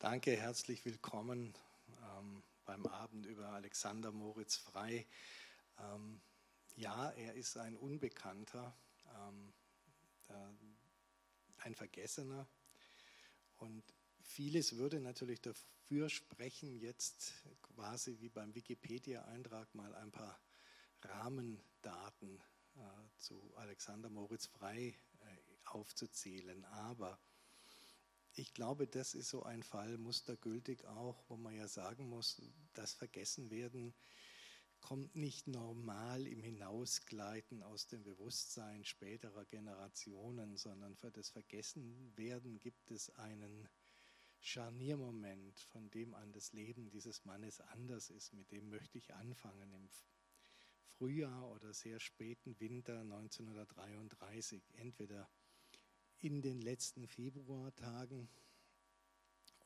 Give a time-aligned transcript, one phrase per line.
[0.00, 1.52] Danke, herzlich willkommen
[2.16, 5.06] ähm, beim Abend über Alexander Moritz Frei.
[5.78, 6.22] Ähm,
[6.74, 8.74] ja, er ist ein Unbekannter,
[9.14, 9.52] ähm,
[10.30, 12.48] äh, ein Vergessener
[13.58, 13.84] und
[14.22, 20.40] vieles würde natürlich dafür sprechen, jetzt quasi wie beim Wikipedia-Eintrag mal ein paar
[21.02, 22.42] Rahmendaten
[22.74, 22.80] äh,
[23.18, 25.36] zu Alexander Moritz Frei äh,
[25.66, 26.64] aufzuzählen.
[26.64, 27.20] Aber
[28.34, 32.40] ich glaube, das ist so ein Fall, mustergültig auch, wo man ja sagen muss,
[32.72, 33.94] das Vergessenwerden
[34.80, 42.90] kommt nicht normal im Hinausgleiten aus dem Bewusstsein späterer Generationen, sondern für das Vergessenwerden gibt
[42.90, 43.68] es einen
[44.40, 48.32] Scharniermoment, von dem an das Leben dieses Mannes anders ist.
[48.32, 49.88] Mit dem möchte ich anfangen im
[50.86, 54.62] Frühjahr oder sehr späten Winter 1933.
[54.76, 55.28] Entweder
[56.20, 58.28] in den letzten Februartagen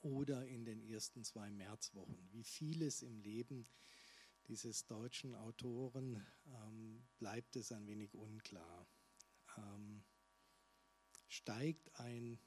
[0.01, 2.29] oder in den ersten zwei Märzwochen.
[2.33, 3.67] Wie vieles im Leben
[4.49, 8.87] dieses deutschen Autoren ähm, bleibt es ein wenig unklar.
[9.57, 10.05] Ähm,
[11.29, 12.39] steigt ein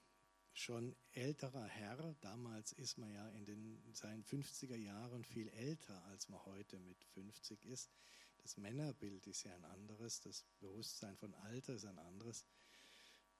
[0.53, 6.29] schon älterer Herr, damals ist man ja in den, seinen 50er Jahren viel älter, als
[6.29, 7.91] man heute mit 50 ist.
[8.37, 12.45] Das Männerbild ist ja ein anderes, das Bewusstsein von Alter ist ein anderes.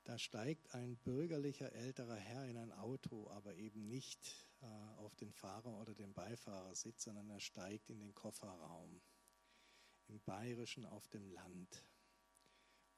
[0.08, 4.66] Da steigt ein bürgerlicher älterer Herr in ein Auto, aber eben nicht äh,
[5.00, 9.02] auf den Fahrer oder den Beifahrersitz, sondern er steigt in den Kofferraum,
[10.08, 11.84] im Bayerischen auf dem Land.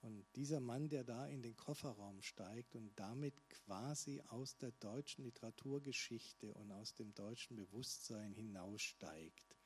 [0.01, 5.23] Und dieser Mann, der da in den Kofferraum steigt und damit quasi aus der deutschen
[5.23, 9.57] Literaturgeschichte und aus dem deutschen Bewusstsein hinaussteigt,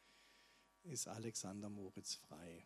[0.84, 2.66] ist Alexander Moritz Frei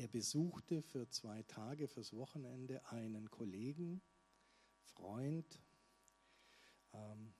[0.00, 4.00] der besuchte für zwei Tage, fürs Wochenende einen Kollegen,
[4.80, 5.60] Freund,
[6.94, 7.34] ähm,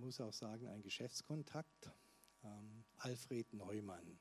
[0.00, 1.90] muss auch sagen, ein Geschäftskontakt,
[2.42, 4.18] ähm, Alfred Neumann.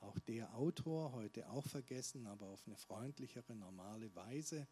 [0.00, 4.68] Auch der Autor, heute auch vergessen, aber auf eine freundlichere, normale Weise.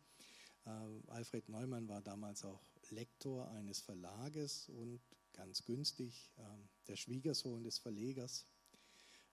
[0.67, 0.71] Äh,
[1.07, 5.01] Alfred Neumann war damals auch Lektor eines Verlages und
[5.33, 6.43] ganz günstig äh,
[6.87, 8.47] der Schwiegersohn des Verlegers.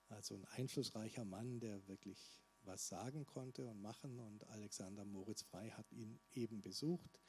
[0.07, 4.19] Also ein einflussreicher Mann, der wirklich was sagen konnte und machen.
[4.19, 7.19] Und Alexander Moritz Frei hat ihn eben besucht.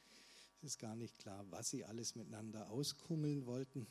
[0.61, 3.87] Es ist gar nicht klar, was sie alles miteinander auskummeln wollten.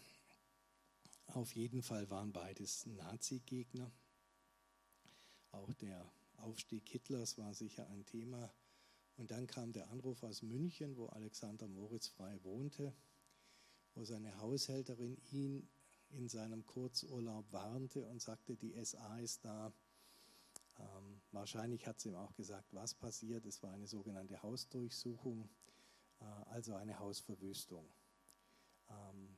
[1.28, 3.90] Auf jeden Fall waren beides Nazi-Gegner.
[5.52, 8.52] Auch der Aufstieg Hitlers war sicher ein Thema.
[9.16, 12.92] Und dann kam der Anruf aus München, wo Alexander Moritz Frei wohnte,
[13.94, 15.68] wo seine Haushälterin ihn
[16.10, 19.72] in seinem Kurzurlaub warnte und sagte, die SA ist da,
[20.78, 23.44] ähm, wahrscheinlich hat sie ihm auch gesagt, was passiert.
[23.46, 25.48] Es war eine sogenannte Hausdurchsuchung,
[26.20, 27.92] äh, also eine Hausverwüstung.
[28.88, 29.36] Ähm,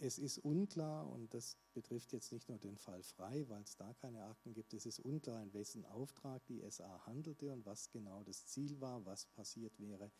[0.00, 3.92] es ist unklar, und das betrifft jetzt nicht nur den Fall Frei, weil es da
[3.94, 8.22] keine Akten gibt, es ist unklar, in wessen Auftrag die SA handelte und was genau
[8.22, 10.12] das Ziel war, was passiert wäre,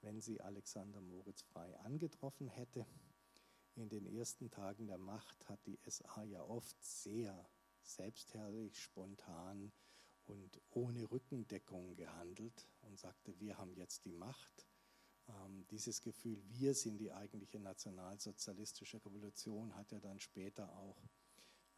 [0.00, 2.86] wenn sie Alexander Moritz Frei angetroffen hätte.
[3.74, 7.46] In den ersten Tagen der Macht hat die SA ja oft sehr
[7.82, 9.72] selbstherrlich, spontan
[10.28, 14.66] und ohne Rückendeckung gehandelt und sagte, wir haben jetzt die Macht.
[15.28, 21.02] Ähm, dieses Gefühl, wir sind die eigentliche nationalsozialistische Revolution, hat ja dann später auch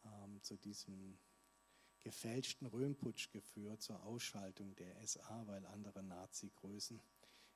[0.05, 1.17] ähm, zu diesem
[1.99, 6.99] gefälschten Röhmputsch geführt, zur Ausschaltung der SA, weil andere Nazi-Größen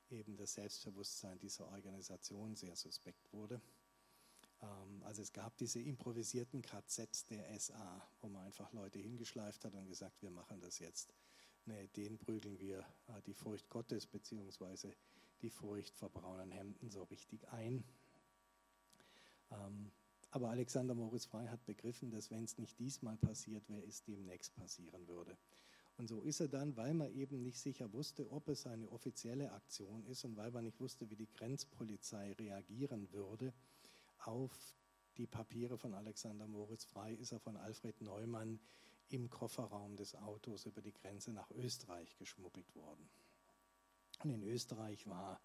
[0.10, 3.62] eben das Selbstbewusstsein dieser Organisation sehr suspekt wurde.
[4.66, 9.74] Ähm, also es gab diese improvisierten KZs der SA, wo man einfach Leute hingeschleift hat
[9.74, 11.14] und gesagt, wir machen das jetzt.
[11.66, 14.94] Nee, den prügeln wir äh, die Furcht Gottes bzw.
[15.42, 17.84] die Furcht vor braunen Hemden so richtig ein.
[19.52, 19.92] Ähm,
[20.32, 24.54] aber Alexander Moritz Frey hat begriffen, dass wenn es nicht diesmal passiert wäre, es demnächst
[24.56, 25.38] passieren würde.
[25.98, 29.54] Und so ist er dann, weil man eben nicht sicher wusste, ob es eine offizielle
[29.54, 33.54] Aktion ist und weil man nicht wusste, wie die Grenzpolizei reagieren würde,
[34.28, 34.76] auf
[35.18, 38.60] die Papiere von Alexander Moritz Frei ist er von Alfred Neumann
[39.10, 43.08] im Kofferraum des Autos über die Grenze nach Österreich geschmuggelt worden.
[44.24, 45.40] Und in Österreich war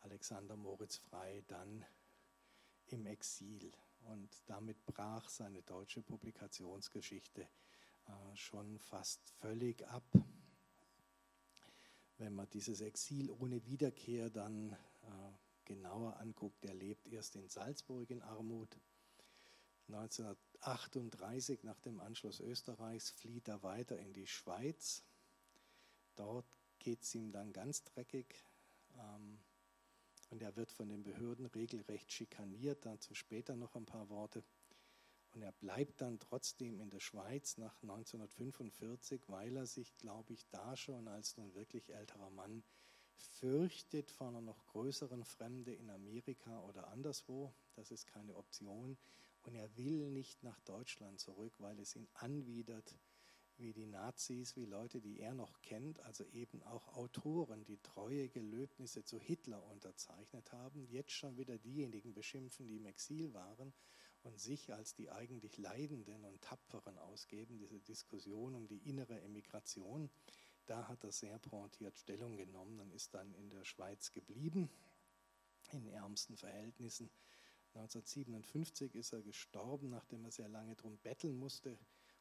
[0.00, 1.84] Alexander Moritz Frei dann
[2.88, 3.72] im Exil
[4.06, 10.04] und damit brach seine deutsche Publikationsgeschichte äh, schon fast völlig ab.
[12.18, 15.32] Wenn man dieses Exil ohne Wiederkehr dann äh,
[15.64, 18.78] genauer anguckt, er lebt erst in Salzburg in Armut.
[19.88, 25.04] 1938, nach dem Anschluss Österreichs, flieht er weiter in die Schweiz.
[26.16, 26.46] Dort
[26.78, 28.44] geht es ihm dann ganz dreckig.
[28.98, 29.38] Ähm,
[30.30, 34.42] Und er wird von den Behörden regelrecht schikaniert, dazu später noch ein paar Worte.
[35.32, 40.48] Und er bleibt dann trotzdem in der Schweiz nach 1945, weil er sich, glaube ich,
[40.50, 42.64] da schon als nun wirklich älterer Mann
[43.16, 47.52] fürchtet vor einer noch größeren Fremde in Amerika oder anderswo.
[47.74, 48.96] Das ist keine Option.
[49.42, 52.96] Und er will nicht nach Deutschland zurück, weil es ihn anwidert,
[53.56, 58.28] wie die Nazis, wie Leute, die er noch kennt, also eben auch Autoren, die treue
[58.28, 63.72] Gelöbnisse zu Hitler unterzeichnet haben, jetzt schon wieder diejenigen beschimpfen, die im Exil waren
[64.22, 70.10] und sich als die eigentlich Leidenden und Tapferen ausgeben, diese Diskussion um die innere Emigration.
[70.66, 74.70] Da hat er sehr pointiert Stellung genommen und ist dann in der Schweiz geblieben,
[75.72, 77.10] in ärmsten Verhältnissen.
[77.74, 81.78] 1957 ist er gestorben, nachdem er sehr lange darum betteln musste,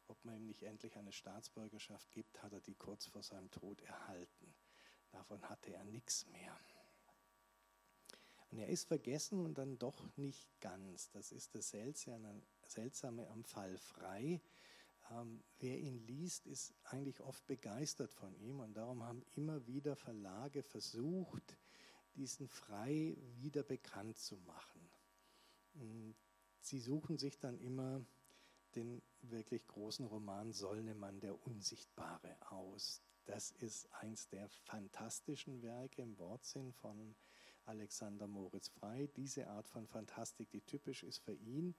[0.07, 3.81] ob man ihm nicht endlich eine Staatsbürgerschaft gibt, hat er die kurz vor seinem Tod
[3.81, 4.54] erhalten.
[5.12, 6.57] Davon hatte er nichts mehr.
[8.50, 11.10] Und er ist vergessen und dann doch nicht ganz.
[11.12, 14.42] Das ist das Seltsame, am Fall Frei.
[15.12, 19.96] Ähm, wer ihn liest, ist eigentlich oft begeistert von ihm und darum haben immer wieder
[19.96, 21.58] Verlage versucht,
[22.16, 24.90] diesen Frei wieder bekannt zu machen.
[26.60, 28.06] Sie suchen sich dann immer
[28.76, 33.02] den wirklich großen Roman Sollnemann, der Unsichtbare, aus.
[33.26, 37.16] Das ist eins der fantastischen Werke im Wortsinn von
[37.66, 39.08] Alexander Moritz Frei.
[39.16, 41.76] Diese Art von Fantastik, die typisch ist für ihn,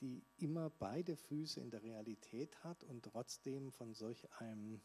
[0.00, 4.80] die immer beide Füße in der Realität hat und trotzdem von solch einem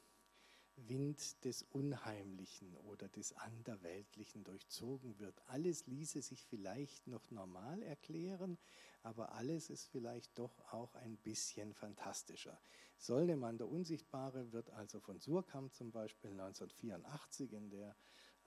[0.76, 5.42] Wind des Unheimlichen oder des Anderweltlichen durchzogen wird.
[5.48, 8.58] Alles ließe sich vielleicht noch normal erklären,
[9.04, 12.60] aber alles ist vielleicht doch auch ein bisschen fantastischer.
[12.98, 17.96] Solnemann der Unsichtbare wird also von Surkamp zum Beispiel 1984 in der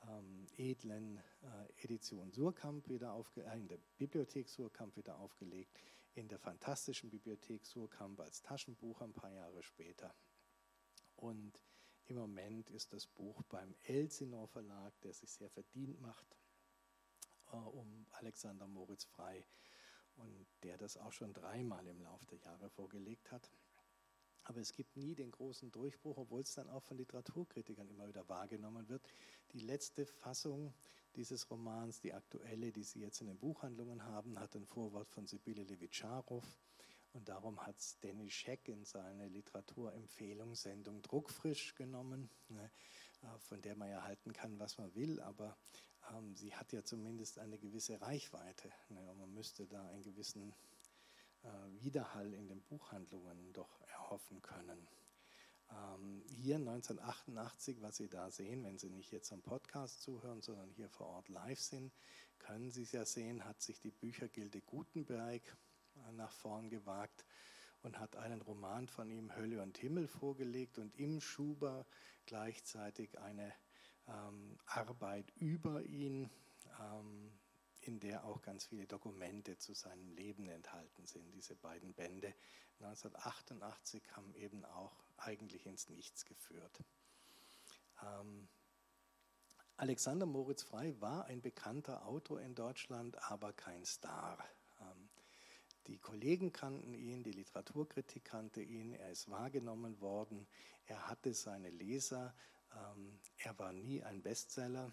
[0.09, 5.81] ähm, edlen äh, Edition Surkamp wieder aufge äh, in der Bibliothek Surkamp wieder aufgelegt,
[6.15, 10.15] in der fantastischen Bibliothek Surkamp als Taschenbuch ein paar Jahre später.
[11.17, 11.61] Und
[12.07, 16.37] im Moment ist das Buch beim Elsinore Verlag, der sich sehr verdient macht,
[17.53, 19.47] äh, um Alexander Moritz Frei
[20.17, 23.51] und der das auch schon dreimal im Laufe der Jahre vorgelegt hat.
[24.45, 28.29] Aber es gibt nie den großen Durchbruch, obwohl es dann auch von Literaturkritikern immer wieder
[28.29, 29.03] wahrgenommen wird.
[29.53, 30.75] Die letzte Fassung
[31.17, 35.27] dieses Romans, die aktuelle, die Sie jetzt in den Buchhandlungen haben, hat ein Vorwort von
[35.27, 36.45] Sibylle Levitscharow.
[37.13, 42.71] Und darum hat es Dennis Scheck in seine Literaturempfehlungssendung Druckfrisch genommen, ne,
[43.23, 45.57] äh, von der man ja halten kann, was man will, aber
[46.13, 48.73] ähm, sie hat ja zumindest eine gewisse Reichweite.
[48.89, 50.53] Ne, man müsste da einen gewissen
[51.81, 54.89] Widerhall in den Buchhandlungen doch erhoffen können.
[55.71, 60.71] Ähm, hier 1988, was Sie da sehen, wenn Sie nicht jetzt am Podcast zuhören, sondern
[60.71, 61.93] hier vor Ort live sind,
[62.39, 65.43] können Sie es ja sehen, hat sich die Büchergilde Gutenberg
[66.13, 67.25] nach vorn gewagt
[67.83, 71.87] und hat einen Roman von ihm, Hölle und Himmel, vorgelegt und im Schuber
[72.27, 73.53] gleichzeitig eine
[74.09, 76.31] ähm, Arbeit über ihn,
[76.81, 77.31] ähm,
[77.87, 81.31] in der auch ganz viele Dokumente zu seinem Leben enthalten sind.
[81.33, 82.35] Diese beiden Bände
[82.81, 86.83] 1988 haben eben auch eigentlich ins Nichts geführt.
[88.03, 88.49] Ähm,
[89.77, 94.39] Alexander Moritz Frei war ein bekannter Autor in Deutschland, aber kein Star.
[94.81, 95.09] Ähm,
[95.87, 100.47] die Kollegen kannten ihn, die Literaturkritik kannte ihn, er ist wahrgenommen worden,
[100.87, 102.35] er hatte seine Leser,
[102.73, 104.93] ähm, er war nie ein Bestseller.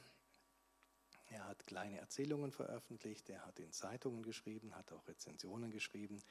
[1.31, 6.21] Er hat kleine Erzählungen veröffentlicht, er hat in Zeitungen geschrieben, hat auch Rezensionen geschrieben.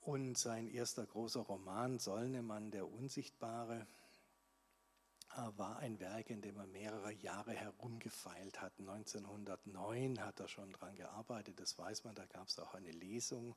[0.00, 3.86] Und sein erster großer Roman, Sollnemann, der Unsichtbare,
[5.56, 8.78] war ein Werk, in dem er mehrere Jahre herumgefeilt hat.
[8.78, 13.56] 1909 hat er schon daran gearbeitet, das weiß man, da gab es auch eine Lesung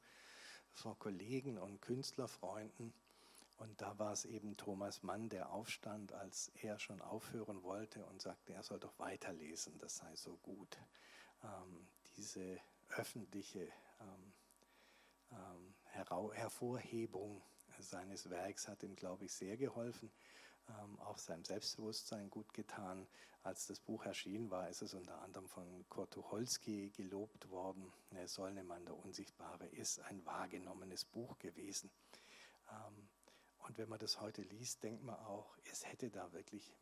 [0.73, 2.93] vor Kollegen und Künstlerfreunden.
[3.57, 8.21] Und da war es eben Thomas Mann, der aufstand, als er schon aufhören wollte und
[8.21, 10.77] sagte, er soll doch weiterlesen, das sei so gut.
[11.43, 14.33] Ähm, diese öffentliche ähm,
[15.31, 15.75] ähm,
[16.33, 17.41] Hervorhebung
[17.79, 20.11] seines Werks hat ihm, glaube ich, sehr geholfen
[20.79, 23.07] ähm, auch seinem Selbstbewusstsein gut getan.
[23.43, 27.91] Als das Buch erschienen war, ist es unter anderem von Kurt Tucholsky gelobt worden.
[28.11, 31.89] Der Sollnemann, der Unsichtbare, ist ein wahrgenommenes Buch gewesen.
[32.69, 33.09] Ähm,
[33.63, 36.73] und wenn man das heute liest, denkt man auch, es hätte da wirklich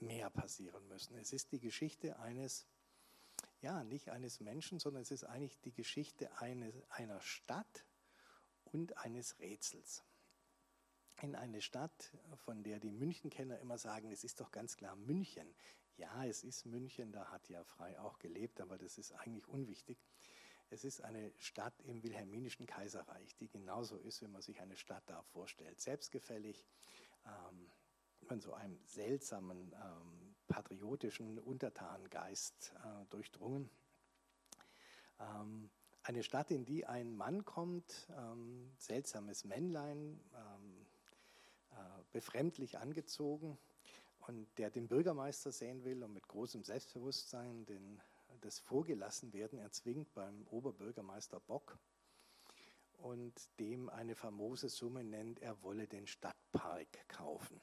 [0.00, 1.16] mehr passieren müssen.
[1.18, 2.66] Es ist die Geschichte eines,
[3.60, 7.84] ja, nicht eines Menschen, sondern es ist eigentlich die Geschichte eines, einer Stadt
[8.64, 10.04] und eines Rätsels
[11.22, 15.54] in eine Stadt, von der die Münchenkenner immer sagen, es ist doch ganz klar München.
[15.96, 19.98] Ja, es ist München, da hat ja Frei auch gelebt, aber das ist eigentlich unwichtig.
[20.70, 25.02] Es ist eine Stadt im Wilhelminischen Kaiserreich, die genauso ist, wie man sich eine Stadt
[25.06, 25.80] da vorstellt.
[25.80, 26.66] Selbstgefällig,
[27.24, 27.70] ähm,
[28.26, 33.70] von so einem seltsamen ähm, patriotischen Untertanengeist äh, durchdrungen.
[35.20, 35.70] Ähm,
[36.02, 40.86] eine Stadt, in die ein Mann kommt, ähm, seltsames Männlein, ähm,
[41.72, 43.58] äh, befremdlich angezogen
[44.20, 48.00] und der den Bürgermeister sehen will und mit großem Selbstbewusstsein den,
[48.40, 51.78] das Vorgelassenwerden erzwingt beim Oberbürgermeister Bock
[52.98, 57.60] und dem eine famose Summe nennt, er wolle den Stadtpark kaufen.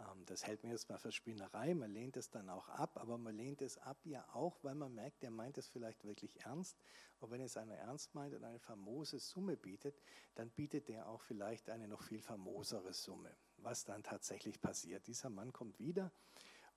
[0.00, 3.18] Ähm, das hält mir jetzt mal für Spinnerei, man lehnt es dann auch ab, aber
[3.18, 6.76] man lehnt es ab ja auch, weil man merkt, der meint es vielleicht wirklich ernst.
[7.20, 10.02] Und wenn es einer ernst meint und eine famose Summe bietet,
[10.34, 13.34] dann bietet der auch vielleicht eine noch viel famosere Summe.
[13.56, 15.06] Was dann tatsächlich passiert.
[15.06, 16.12] Dieser Mann kommt wieder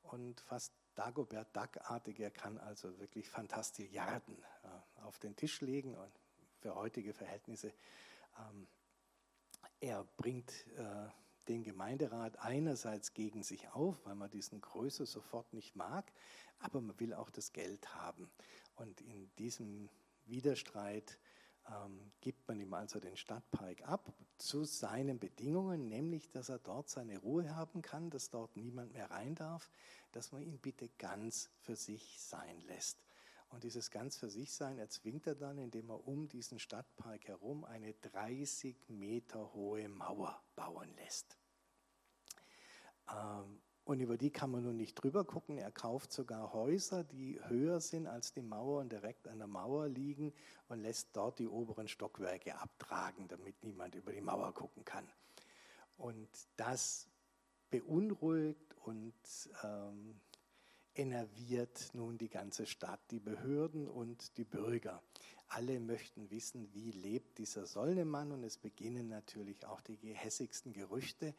[0.03, 6.11] und fast Dagobert Duck-artig, er kann also wirklich Fantastilliarden äh, auf den Tisch legen und
[6.59, 7.71] für heutige Verhältnisse.
[8.39, 8.67] Ähm,
[9.79, 11.07] er bringt äh,
[11.47, 16.11] den Gemeinderat einerseits gegen sich auf, weil man diesen Größe sofort nicht mag,
[16.57, 18.31] aber man will auch das Geld haben.
[18.75, 19.89] Und in diesem
[20.25, 21.19] Widerstreit
[21.69, 26.89] ähm, gibt man ihm also den Stadtpark ab zu seinen Bedingungen, nämlich dass er dort
[26.89, 29.69] seine Ruhe haben kann, dass dort niemand mehr rein darf,
[30.11, 33.03] dass man ihn bitte ganz für sich sein lässt.
[33.49, 37.63] Und dieses ganz für sich sein erzwingt er dann, indem er um diesen Stadtpark herum
[37.63, 41.37] eine 30 Meter hohe Mauer bauen lässt.
[43.09, 45.57] Ähm, und über die kann man nun nicht drüber gucken.
[45.57, 49.87] Er kauft sogar Häuser, die höher sind als die Mauer und direkt an der Mauer
[49.87, 50.33] liegen
[50.67, 55.07] und lässt dort die oberen Stockwerke abtragen, damit niemand über die Mauer gucken kann.
[55.95, 56.27] Und
[56.57, 57.07] das
[57.69, 59.13] beunruhigt und
[59.63, 60.19] ähm,
[60.93, 65.01] enerviert nun die ganze Stadt, die Behörden und die Bürger.
[65.47, 71.33] Alle möchten wissen, wie lebt dieser Sollnemann und es beginnen natürlich auch die gehässigsten Gerüchte.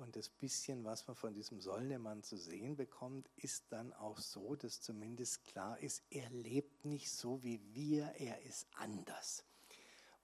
[0.00, 4.56] Und das bisschen, was man von diesem Sollnemann zu sehen bekommt, ist dann auch so,
[4.56, 9.44] dass zumindest klar ist, er lebt nicht so wie wir, er ist anders.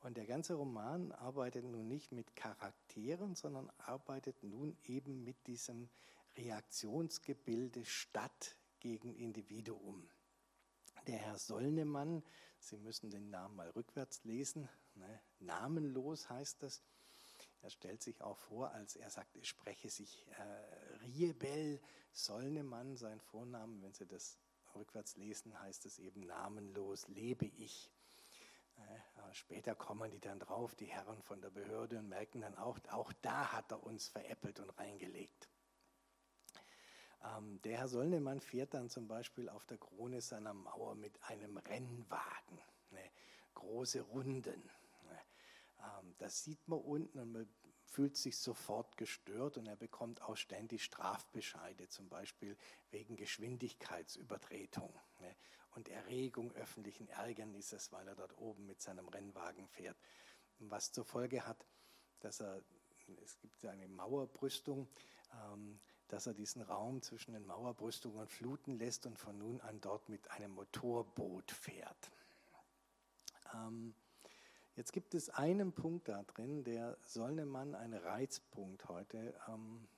[0.00, 5.90] Und der ganze Roman arbeitet nun nicht mit Charakteren, sondern arbeitet nun eben mit diesem
[6.38, 10.08] Reaktionsgebilde Stadt gegen Individuum.
[11.06, 12.22] Der Herr Sollnemann,
[12.60, 15.20] Sie müssen den Namen mal rückwärts lesen, ne?
[15.38, 16.82] namenlos heißt das,
[17.62, 21.80] er stellt sich auch vor, als er sagt, es spreche sich äh, Riebel
[22.12, 23.82] Sollnemann, sein Vornamen.
[23.82, 24.38] Wenn Sie das
[24.74, 27.90] rückwärts lesen, heißt es eben namenlos lebe ich.
[28.76, 32.78] Äh, später kommen die dann drauf, die Herren von der Behörde, und merken dann auch,
[32.90, 35.48] auch da hat er uns veräppelt und reingelegt.
[37.24, 41.56] Ähm, der Herr Sollnemann fährt dann zum Beispiel auf der Krone seiner Mauer mit einem
[41.56, 42.60] Rennwagen,
[42.90, 43.10] ne,
[43.54, 44.70] große Runden.
[45.80, 47.48] Ähm, das sieht man unten und man
[47.84, 52.56] fühlt sich sofort gestört und er bekommt auch ständig Strafbescheide, zum Beispiel
[52.90, 55.36] wegen Geschwindigkeitsübertretung ne,
[55.70, 59.96] und Erregung öffentlichen Ärgernisses, weil er dort oben mit seinem Rennwagen fährt.
[60.58, 61.64] Was zur Folge hat,
[62.20, 62.62] dass er,
[63.22, 64.88] es gibt eine Mauerbrüstung,
[65.32, 70.08] ähm, dass er diesen Raum zwischen den Mauerbrüstungen fluten lässt und von nun an dort
[70.08, 72.10] mit einem Motorboot fährt.
[73.54, 73.94] Ähm,
[74.76, 79.34] Jetzt gibt es einen Punkt da drin, der Solnemann ein Reizpunkt heute.
[79.48, 79.88] Ähm,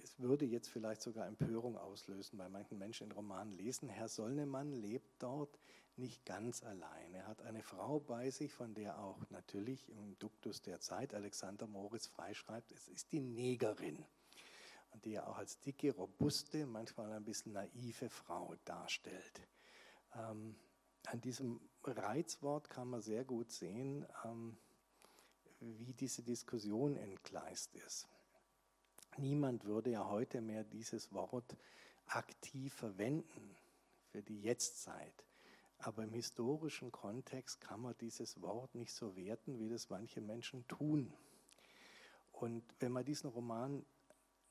[0.00, 3.88] es würde jetzt vielleicht sogar Empörung auslösen bei manchen Menschen in Romanen lesen.
[3.88, 5.58] Herr Solnemann lebt dort
[5.96, 7.14] nicht ganz allein.
[7.14, 11.66] Er hat eine Frau bei sich, von der auch natürlich im Duktus der Zeit Alexander
[11.66, 14.04] Moritz freischreibt, es ist die Negerin.
[15.04, 19.48] Die er auch als dicke, robuste, manchmal ein bisschen naive Frau darstellt.
[20.14, 20.54] Ähm,
[21.06, 24.56] an diesem Reizwort kann man sehr gut sehen, ähm,
[25.60, 28.08] wie diese Diskussion entgleist ist.
[29.18, 31.56] Niemand würde ja heute mehr dieses Wort
[32.06, 33.56] aktiv verwenden
[34.10, 35.24] für die Jetztzeit.
[35.78, 40.66] Aber im historischen Kontext kann man dieses Wort nicht so werten, wie das manche Menschen
[40.68, 41.12] tun.
[42.32, 43.84] Und wenn man diesen Roman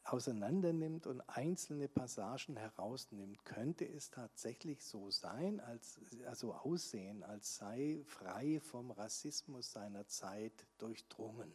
[0.04, 8.02] auseinandernimmt und einzelne Passagen herausnimmt, könnte es tatsächlich so sein, als, also aussehen, als sei
[8.06, 11.52] frei vom Rassismus seiner Zeit durchdrungen.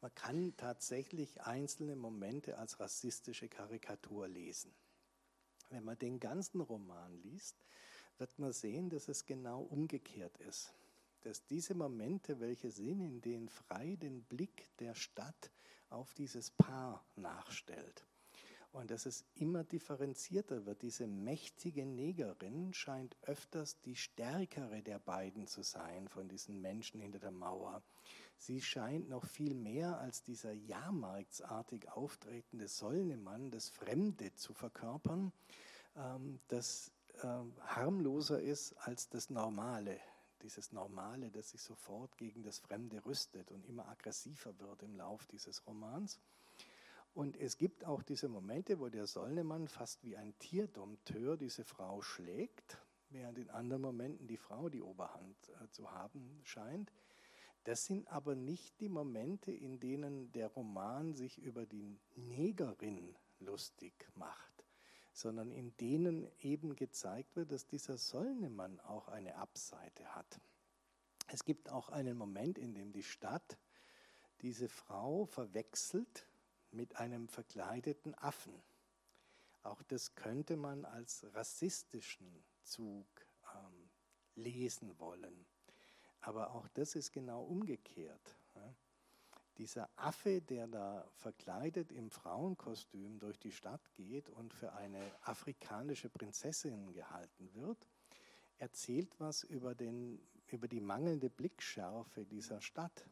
[0.00, 4.74] Man kann tatsächlich einzelne Momente als rassistische Karikatur lesen.
[5.70, 7.56] Wenn man den ganzen Roman liest,
[8.18, 10.74] wird man sehen, dass es genau umgekehrt ist.
[11.22, 15.50] Dass diese Momente, welche sind, in denen frei den Blick der Stadt
[15.94, 18.04] auf dieses Paar nachstellt.
[18.72, 20.82] und dass es immer differenzierter wird.
[20.82, 27.20] Diese mächtige Negerin scheint öfters die stärkere der beiden zu sein von diesen Menschen hinter
[27.20, 27.84] der Mauer.
[28.36, 35.32] Sie scheint noch viel mehr als dieser jahrmarktsartig auftretende Sollnemann das Fremde zu verkörpern,
[35.96, 36.90] ähm, das
[37.22, 40.00] ähm, harmloser ist als das Normale.
[40.44, 45.26] Dieses Normale, das sich sofort gegen das Fremde rüstet und immer aggressiver wird im Lauf
[45.26, 46.20] dieses Romans.
[47.14, 52.02] Und es gibt auch diese Momente, wo der Sollnemann fast wie ein Tierdompteur diese Frau
[52.02, 52.76] schlägt,
[53.08, 56.92] während in anderen Momenten die Frau die Oberhand äh, zu haben scheint.
[57.64, 63.94] Das sind aber nicht die Momente, in denen der Roman sich über die Negerin lustig
[64.14, 64.53] macht,
[65.14, 70.40] sondern in denen eben gezeigt wird, dass dieser Sollnemann auch eine Abseite hat.
[71.28, 73.56] Es gibt auch einen Moment, in dem die Stadt
[74.42, 76.26] diese Frau verwechselt
[76.72, 78.60] mit einem verkleideten Affen.
[79.62, 83.06] Auch das könnte man als rassistischen Zug
[83.54, 83.88] ähm,
[84.34, 85.46] lesen wollen.
[86.20, 88.36] Aber auch das ist genau umgekehrt.
[89.58, 96.08] Dieser Affe, der da verkleidet im Frauenkostüm durch die Stadt geht und für eine afrikanische
[96.08, 97.88] Prinzessin gehalten wird,
[98.58, 103.06] erzählt was über, den, über die mangelnde Blickschärfe dieser Stadt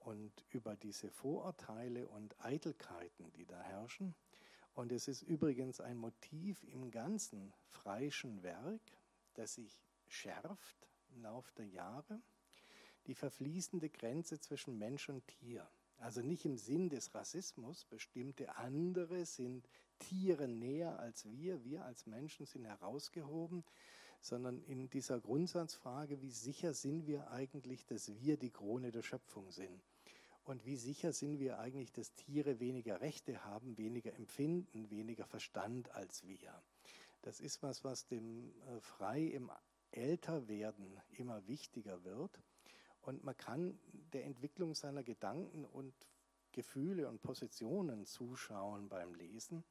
[0.00, 4.14] und über diese Vorurteile und Eitelkeiten, die da herrschen.
[4.74, 8.82] Und es ist übrigens ein Motiv im ganzen Freischen Werk,
[9.34, 12.20] das sich schärft im Laufe der Jahre,
[13.06, 15.68] die verfließende Grenze zwischen Mensch und Tier.
[15.98, 19.68] Also nicht im Sinn des Rassismus, bestimmte andere sind
[19.98, 23.64] Tieren näher als wir, wir als Menschen sind herausgehoben,
[24.20, 29.50] sondern in dieser Grundsatzfrage, wie sicher sind wir eigentlich, dass wir die Krone der Schöpfung
[29.50, 29.82] sind.
[30.44, 35.90] Und wie sicher sind wir eigentlich, dass Tiere weniger Rechte haben, weniger Empfinden, weniger Verstand
[35.94, 36.62] als wir?
[37.22, 39.50] Das ist was, was dem äh, Frei im
[39.90, 42.38] Älterwerden immer wichtiger wird.
[43.04, 43.78] Und man kann
[44.12, 45.94] der Entwicklung seiner Gedanken und
[46.52, 49.64] Gefühle und Positionen zuschauen beim Lesen.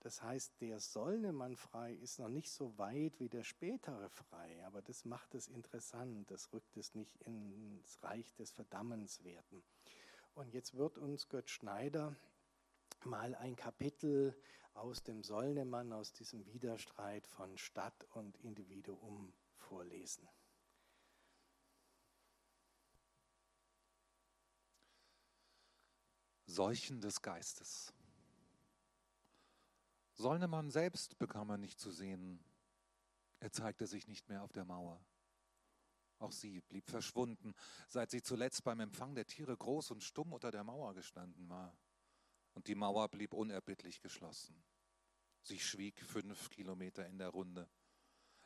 [0.00, 4.82] Das heißt, der Sollnemann frei ist noch nicht so weit wie der spätere frei, aber
[4.82, 9.62] das macht es interessant, das rückt es nicht ins Reich des Verdammenswerten.
[10.34, 12.14] Und jetzt wird uns Gött Schneider
[13.04, 14.36] mal ein Kapitel
[14.74, 20.28] aus dem Sollnemann, aus diesem Widerstreit von Stadt und Individuum vorlesen.
[26.54, 27.92] Seuchen des Geistes.
[30.12, 32.38] Sollnemann selbst bekam er nicht zu sehen.
[33.40, 35.04] Er zeigte sich nicht mehr auf der Mauer.
[36.20, 37.54] Auch sie blieb verschwunden,
[37.88, 41.76] seit sie zuletzt beim Empfang der Tiere groß und stumm unter der Mauer gestanden war.
[42.52, 44.54] Und die Mauer blieb unerbittlich geschlossen.
[45.42, 47.68] Sie schwieg fünf Kilometer in der Runde.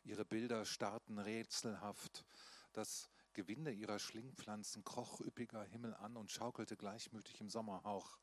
[0.05, 2.25] Ihre Bilder starrten rätselhaft.
[2.73, 8.19] Das Gewinde ihrer Schlingpflanzen kroch üppiger Himmel an und schaukelte gleichmütig im Sommerhauch.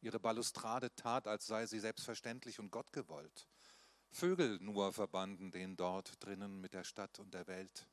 [0.00, 3.46] Ihre Balustrade tat, als sei sie selbstverständlich und gottgewollt.
[4.08, 7.86] Vögel nur verbanden den dort drinnen mit der Stadt und der Welt.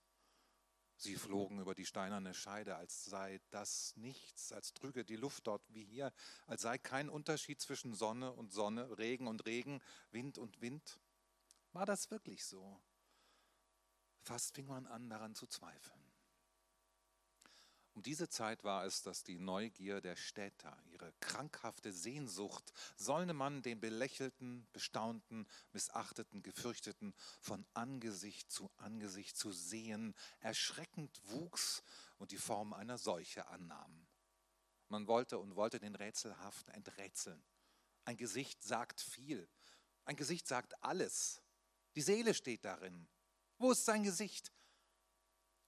[0.96, 5.64] Sie flogen über die steinerne Scheide, als sei das nichts, als trüge die Luft dort
[5.74, 6.14] wie hier,
[6.48, 9.82] als sei kein Unterschied zwischen Sonne und Sonne, Regen und Regen,
[10.12, 11.02] Wind und Wind.
[11.74, 12.82] War das wirklich so?
[14.22, 16.01] Fast fing man an, daran zu zweifeln.
[17.94, 23.62] Um diese Zeit war es, dass die Neugier der Städter, ihre krankhafte Sehnsucht, sollte man
[23.62, 31.84] den belächelten, bestaunten, missachteten, gefürchteten von Angesicht zu Angesicht zu sehen, erschreckend wuchs
[32.18, 34.08] und die Form einer Seuche annahm.
[34.88, 37.44] Man wollte und wollte den Rätselhaften enträtseln.
[38.06, 39.50] Ein Gesicht sagt viel.
[40.06, 41.42] Ein Gesicht sagt alles.
[41.96, 43.08] Die Seele steht darin.
[43.58, 44.52] Wo ist sein Gesicht?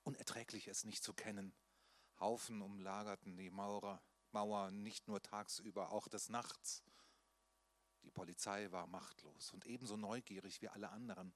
[0.04, 1.54] Unerträglich es nicht zu kennen.
[2.24, 6.82] Haufen umlagerten die Mauer, Mauer nicht nur tagsüber, auch des Nachts.
[8.04, 11.34] Die Polizei war machtlos und ebenso neugierig wie alle anderen.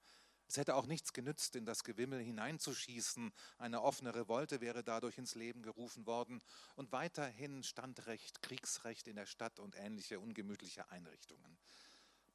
[0.48, 3.34] Es hätte auch nichts genützt, in das Gewimmel hineinzuschießen.
[3.58, 6.42] Eine offene Revolte wäre dadurch ins Leben gerufen worden.
[6.78, 11.58] Und weiterhin Standrecht, Kriegsrecht in der Stadt und ähnliche ungemütliche Einrichtungen.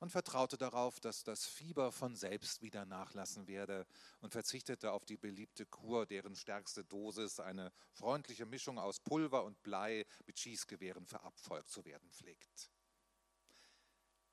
[0.03, 3.87] Man vertraute darauf, dass das Fieber von selbst wieder nachlassen werde
[4.21, 9.63] und verzichtete auf die beliebte Kur, deren stärkste Dosis eine freundliche Mischung aus Pulver und
[9.63, 12.73] Blei mit Schießgewehren verabfolgt zu werden pflegt.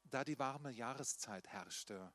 [0.05, 2.11] Da die warme Jahreszeit herrschte,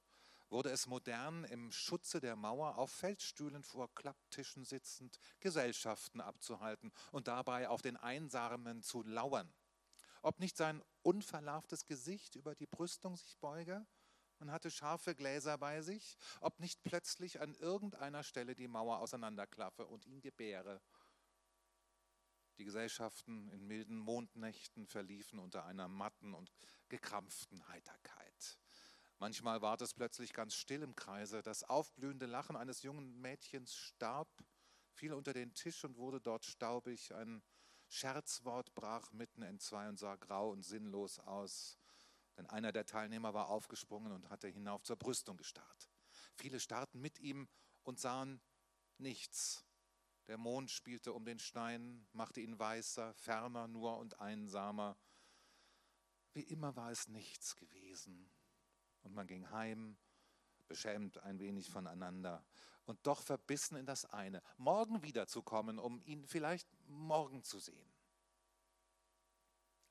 [0.49, 7.29] wurde es modern, im Schutze der Mauer auf Feldstühlen vor Klapptischen sitzend Gesellschaften abzuhalten und
[7.29, 9.55] dabei auf den Einsamen zu lauern
[10.24, 13.87] ob nicht sein unverlarvtes Gesicht über die Brüstung sich beuge?
[14.38, 19.87] Man hatte scharfe Gläser bei sich, ob nicht plötzlich an irgendeiner Stelle die Mauer auseinanderklaffe
[19.87, 20.80] und ihn gebäre.
[22.58, 26.50] Die Gesellschaften in milden Mondnächten verliefen unter einer matten und
[26.88, 28.58] gekrampften Heiterkeit.
[29.18, 31.42] Manchmal ward es plötzlich ganz still im Kreise.
[31.42, 34.28] Das aufblühende Lachen eines jungen Mädchens starb,
[34.92, 37.14] fiel unter den Tisch und wurde dort staubig.
[37.14, 37.42] Ein
[37.94, 41.78] Scherzwort brach mitten entzwei und sah grau und sinnlos aus,
[42.37, 45.88] denn einer der Teilnehmer war aufgesprungen und hatte hinauf zur Brüstung gestarrt.
[46.35, 47.48] Viele starrten mit ihm
[47.85, 48.40] und sahen
[48.98, 49.64] nichts.
[50.26, 54.96] Der Mond spielte um den Stein, machte ihn weißer, ferner nur und einsamer.
[56.33, 58.28] Wie immer war es nichts gewesen.
[59.02, 59.96] Und man ging heim,
[60.66, 62.44] beschämt ein wenig voneinander
[62.87, 67.94] und doch verbissen in das eine, morgen wiederzukommen, um ihn vielleicht morgen zu sehen.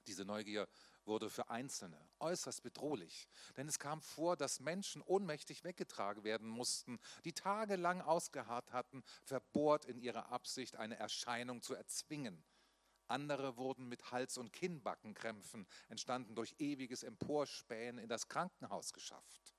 [0.08, 0.67] Diese Neugier
[1.06, 3.27] wurde für Einzelne äußerst bedrohlich,
[3.58, 9.86] denn es kam vor, dass Menschen ohnmächtig weggetragen werden mussten, die tagelang ausgeharrt hatten, verbohrt
[9.86, 12.43] in ihrer Absicht, eine Erscheinung zu erzwingen.
[13.08, 19.53] Andere wurden mit Hals- und Kinnbackenkrämpfen, entstanden durch ewiges Emporspähen, in das Krankenhaus geschafft.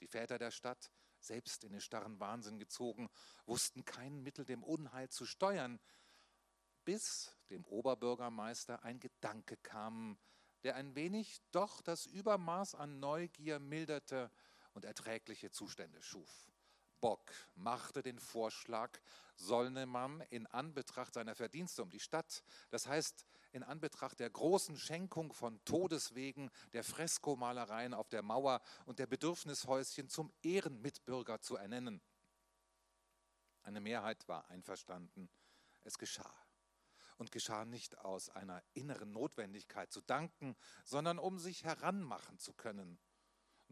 [0.00, 0.90] Die Väter der Stadt,
[1.24, 3.08] selbst in den starren Wahnsinn gezogen,
[3.46, 5.80] wussten kein Mittel, dem Unheil zu steuern,
[6.84, 10.18] bis dem Oberbürgermeister ein Gedanke kam,
[10.64, 14.30] der ein wenig doch das Übermaß an Neugier milderte
[14.74, 16.51] und erträgliche Zustände schuf.
[17.02, 18.98] Bock machte den Vorschlag,
[19.34, 25.32] Sollnemann in Anbetracht seiner Verdienste um die Stadt, das heißt in Anbetracht der großen Schenkung
[25.32, 32.00] von Todeswegen, der Freskomalereien auf der Mauer und der Bedürfnishäuschen zum Ehrenmitbürger zu ernennen.
[33.62, 35.28] Eine Mehrheit war einverstanden.
[35.82, 36.32] Es geschah
[37.18, 42.98] und geschah nicht aus einer inneren Notwendigkeit zu danken, sondern um sich heranmachen zu können.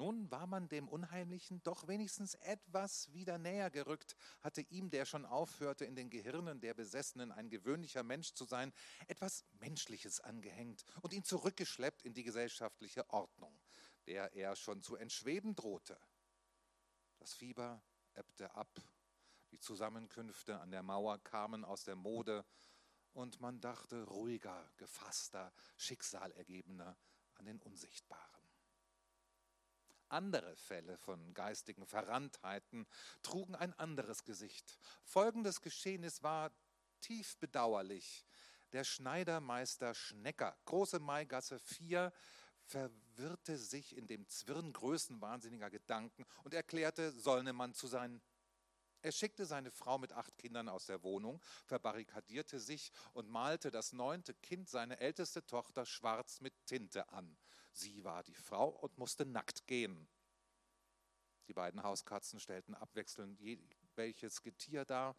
[0.01, 5.27] Nun war man dem Unheimlichen doch wenigstens etwas wieder näher gerückt, hatte ihm, der schon
[5.27, 8.73] aufhörte, in den Gehirnen der Besessenen ein gewöhnlicher Mensch zu sein,
[9.09, 13.55] etwas Menschliches angehängt und ihn zurückgeschleppt in die gesellschaftliche Ordnung,
[14.07, 16.01] der er schon zu entschweben drohte.
[17.19, 17.83] Das Fieber
[18.15, 18.81] ebbte ab,
[19.51, 22.47] die Zusammenkünfte an der Mauer kamen aus der Mode,
[23.13, 26.97] und man dachte ruhiger, gefasster, schicksalergebener
[27.35, 28.30] an den Unsichtbaren.
[30.11, 32.87] Andere Fälle von geistigen Verranntheiten
[33.23, 34.79] trugen ein anderes Gesicht.
[35.05, 36.51] Folgendes Geschehnis war
[37.01, 38.27] tief bedauerlich.
[38.73, 42.13] Der Schneidermeister Schnecker, große Maigasse 4,
[42.65, 48.21] verwirrte sich in dem Zwirn größenwahnsinniger Gedanken und erklärte Sollnemann zu sein.
[49.03, 53.93] Er schickte seine Frau mit acht Kindern aus der Wohnung, verbarrikadierte sich und malte das
[53.93, 57.37] neunte Kind, seine älteste Tochter, schwarz mit Tinte an.
[57.73, 60.09] Sie war die Frau und musste nackt gehen.
[61.49, 63.41] Die beiden Hauskatzen stellten abwechselnd
[63.97, 65.17] welches Getier dar.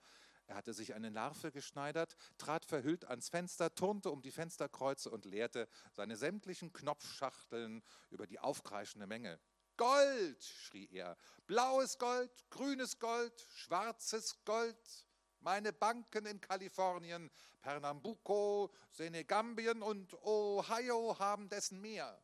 [0.47, 5.25] Er hatte sich eine Larve geschneidert, trat verhüllt ans Fenster, turnte um die Fensterkreuze und
[5.25, 9.39] leerte seine sämtlichen Knopfschachteln über die aufkreischende Menge.
[9.77, 15.07] Gold, schrie er, blaues Gold, grünes Gold, schwarzes Gold.
[15.39, 22.21] Meine Banken in Kalifornien, Pernambuco, Senegambien und Ohio haben dessen mehr.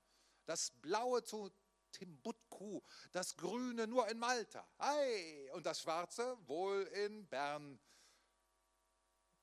[0.48, 1.52] Das blaue zu
[1.92, 2.82] Timbuktu,
[3.12, 4.66] das grüne nur in Malta.
[4.78, 7.78] Ei, und das schwarze wohl in Bern.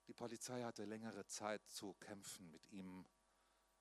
[0.06, 3.06] Die Polizei hatte längere Zeit zu kämpfen mit ihm.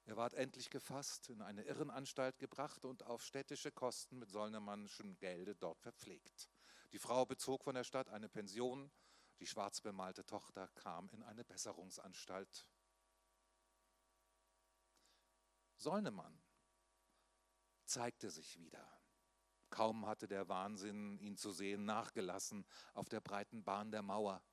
[0.03, 5.55] Er ward endlich gefasst, in eine Irrenanstalt gebracht und auf städtische Kosten mit Sollnemannschem Gelde
[5.55, 6.49] dort verpflegt.
[6.91, 8.91] Die Frau bezog von der Stadt eine Pension,
[9.39, 12.67] die schwarz bemalte Tochter kam in eine Besserungsanstalt.
[15.77, 16.42] Sollnemann
[17.93, 18.83] zeigte sich wieder.
[19.69, 24.43] Kaum hatte der Wahnsinn, ihn zu sehen, nachgelassen auf der breiten Bahn der Mauer.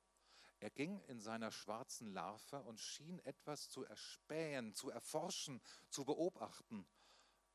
[0.59, 6.85] Er ging in seiner schwarzen Larve und schien etwas zu erspähen, zu erforschen, zu beobachten.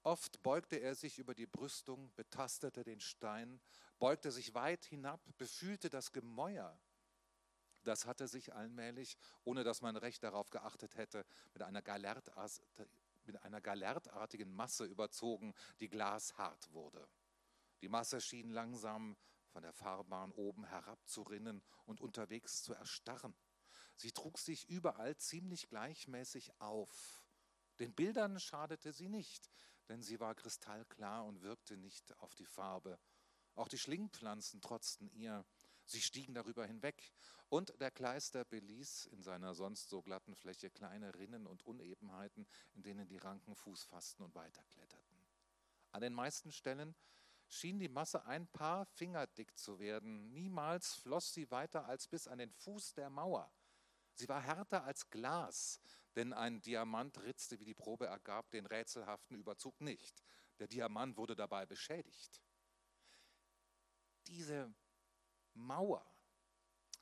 [0.02, 3.60] Oft beugte er sich über die Brüstung, betastete den Stein,
[4.00, 6.76] beugte sich weit hinab, befühlte das Gemäuer.
[7.84, 11.82] Das hatte sich allmählich, ohne dass man recht darauf geachtet hätte, mit einer,
[13.26, 17.08] mit einer galertartigen Masse überzogen, die glashart wurde.
[17.80, 19.16] Die Masse schien langsam
[19.48, 23.34] von der Fahrbahn oben herabzurinnen und unterwegs zu erstarren.
[23.96, 27.24] Sie trug sich überall ziemlich gleichmäßig auf.
[27.78, 29.50] Den Bildern schadete sie nicht,
[29.88, 32.98] denn sie war kristallklar und wirkte nicht auf die Farbe.
[33.54, 35.46] Auch die Schlingpflanzen trotzten ihr.
[35.86, 37.12] Sie stiegen darüber hinweg,
[37.48, 42.82] und der Kleister beließ in seiner sonst so glatten Fläche kleine Rinnen und Unebenheiten, in
[42.82, 45.16] denen die Ranken Fuß fassten und weiterkletterten.
[45.92, 46.96] An den meisten Stellen
[47.48, 50.32] schien die Masse ein paar Finger dick zu werden.
[50.32, 53.50] Niemals floss sie weiter als bis an den Fuß der Mauer.
[54.14, 55.80] Sie war härter als Glas,
[56.16, 60.22] denn ein Diamant ritzte, wie die Probe ergab, den rätselhaften Überzug nicht.
[60.58, 62.42] Der Diamant wurde dabei beschädigt.
[64.26, 64.74] Diese
[65.56, 66.04] Mauer.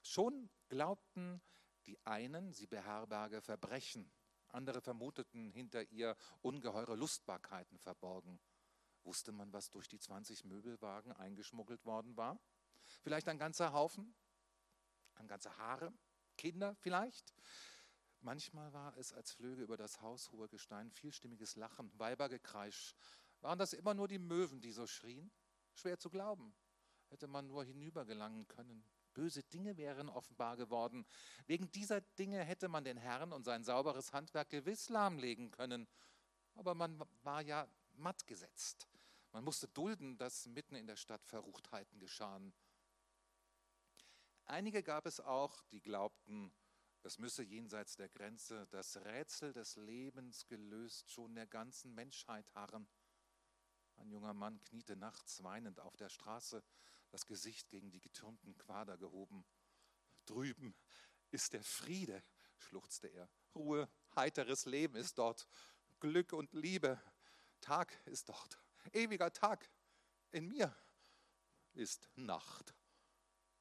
[0.03, 1.43] Schon glaubten
[1.87, 4.11] die einen, sie beherberge Verbrechen,
[4.49, 8.40] andere vermuteten hinter ihr ungeheure Lustbarkeiten verborgen.
[9.03, 12.38] Wusste man, was durch die 20 Möbelwagen eingeschmuggelt worden war?
[13.03, 14.14] Vielleicht ein ganzer Haufen?
[15.17, 15.93] Ein ganzer Haare?
[16.37, 17.35] Kinder vielleicht?
[18.21, 22.95] Manchmal war es, als flöge über das haushohe Gestein vielstimmiges Lachen, Weibergekreisch.
[23.40, 25.31] Waren das immer nur die Möwen, die so schrien?
[25.75, 26.55] Schwer zu glauben
[27.14, 28.85] hätte man nur hinübergelangen können.
[29.14, 31.07] Böse Dinge wären offenbar geworden.
[31.46, 35.87] Wegen dieser Dinge hätte man den Herrn und sein sauberes Handwerk gewiss lahmlegen können.
[36.57, 38.88] Aber man war ja matt gesetzt.
[39.31, 42.53] Man musste dulden, dass mitten in der Stadt Verruchtheiten geschahen.
[44.46, 46.53] Einige gab es auch, die glaubten,
[47.05, 52.88] es müsse jenseits der Grenze das Rätsel des Lebens gelöst schon der ganzen Menschheit harren.
[53.98, 56.64] Ein junger Mann kniete nachts weinend auf der Straße
[57.14, 59.46] das Gesicht gegen die getürmten Quader gehoben.
[60.27, 60.74] Drüben
[61.31, 62.24] ist der Friede,
[62.57, 63.31] schluchzte er.
[63.55, 65.46] Ruhe, heiteres Leben ist dort.
[66.00, 67.00] Glück und Liebe.
[67.61, 68.59] Tag ist dort.
[68.92, 69.70] Ewiger Tag.
[70.33, 70.77] In mir
[71.74, 72.74] ist Nacht.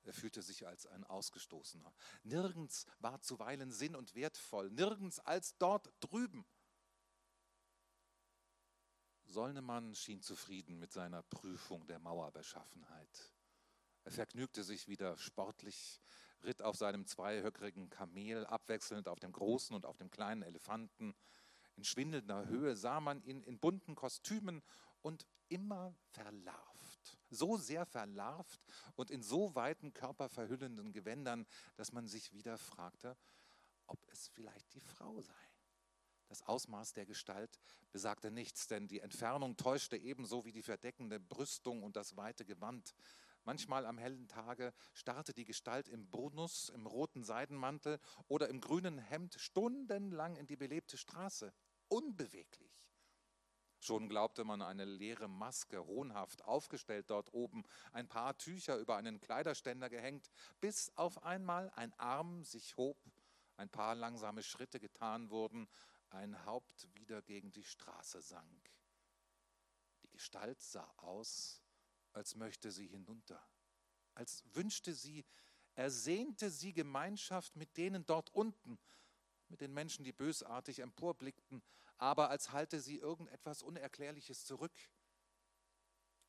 [0.02, 1.94] Er fühlte sich als ein Ausgestoßener.
[2.24, 6.44] Nirgends war zuweilen Sinn und wertvoll, nirgends als dort drüben.
[9.26, 13.33] Solnemann schien zufrieden mit seiner Prüfung der Mauerbeschaffenheit.
[14.04, 16.02] Er vergnügte sich wieder sportlich,
[16.44, 21.16] ritt auf seinem zweihöckrigen Kamel, abwechselnd auf dem großen und auf dem kleinen Elefanten.
[21.76, 24.62] In schwindelnder Höhe sah man ihn in bunten Kostümen
[25.02, 27.18] und immer verlarvt.
[27.30, 28.62] So sehr verlarvt
[28.96, 33.18] und in so weiten körperverhüllenden Gewändern, dass man sich wieder fragte,
[33.88, 35.34] ob es vielleicht die Frau sei.
[36.28, 37.60] Das Ausmaß der Gestalt
[37.92, 42.96] besagte nichts, denn die Entfernung täuschte ebenso wie die verdeckende Brüstung und das weite Gewand.
[43.46, 48.98] Manchmal am hellen Tage starrte die Gestalt im Brunus, im roten Seidenmantel oder im grünen
[48.98, 51.54] Hemd stundenlang in die belebte Straße,
[51.90, 52.74] unbeweglich.
[53.80, 59.20] Schon glaubte man eine leere Maske, hohnhaft aufgestellt dort oben, ein paar Tücher über einen
[59.20, 62.98] Kleiderständer gehängt, bis auf einmal ein Arm sich hob,
[63.58, 65.68] ein paar langsame Schritte getan wurden,
[66.12, 68.72] ein Haupt wieder gegen die Straße sank.
[70.04, 71.63] Die Gestalt sah aus
[72.14, 73.42] als möchte sie hinunter,
[74.14, 75.26] als wünschte sie,
[75.76, 78.80] ersehnte sie Gemeinschaft mit denen dort unten,
[79.50, 81.62] mit den Menschen, die bösartig emporblickten,
[81.98, 84.78] aber als halte sie irgendetwas Unerklärliches zurück.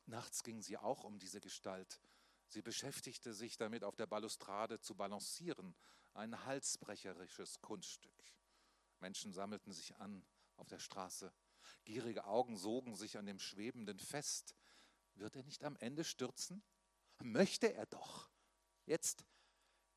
[0.05, 2.01] Nachts ging sie auch um diese Gestalt.
[2.47, 5.75] Sie beschäftigte sich damit, auf der Balustrade zu balancieren,
[6.13, 8.13] ein halsbrecherisches Kunststück.
[8.99, 10.23] Menschen sammelten sich an
[10.55, 11.33] auf der Straße.
[11.83, 14.55] Gierige Augen sogen sich an dem Schwebenden fest.
[15.15, 16.63] Wird er nicht am Ende stürzen?
[17.19, 18.29] Möchte er doch.
[18.85, 19.25] Jetzt,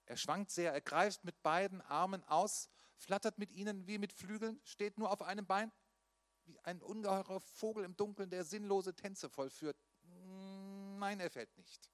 [0.07, 4.61] er schwankt sehr, er greift mit beiden Armen aus, flattert mit ihnen wie mit Flügeln,
[4.65, 5.73] steht nur auf einem Bein,
[6.45, 9.77] wie ein ungeheurer Vogel im Dunkeln, der sinnlose Tänze vollführt.
[10.03, 11.91] Nein, er fällt nicht.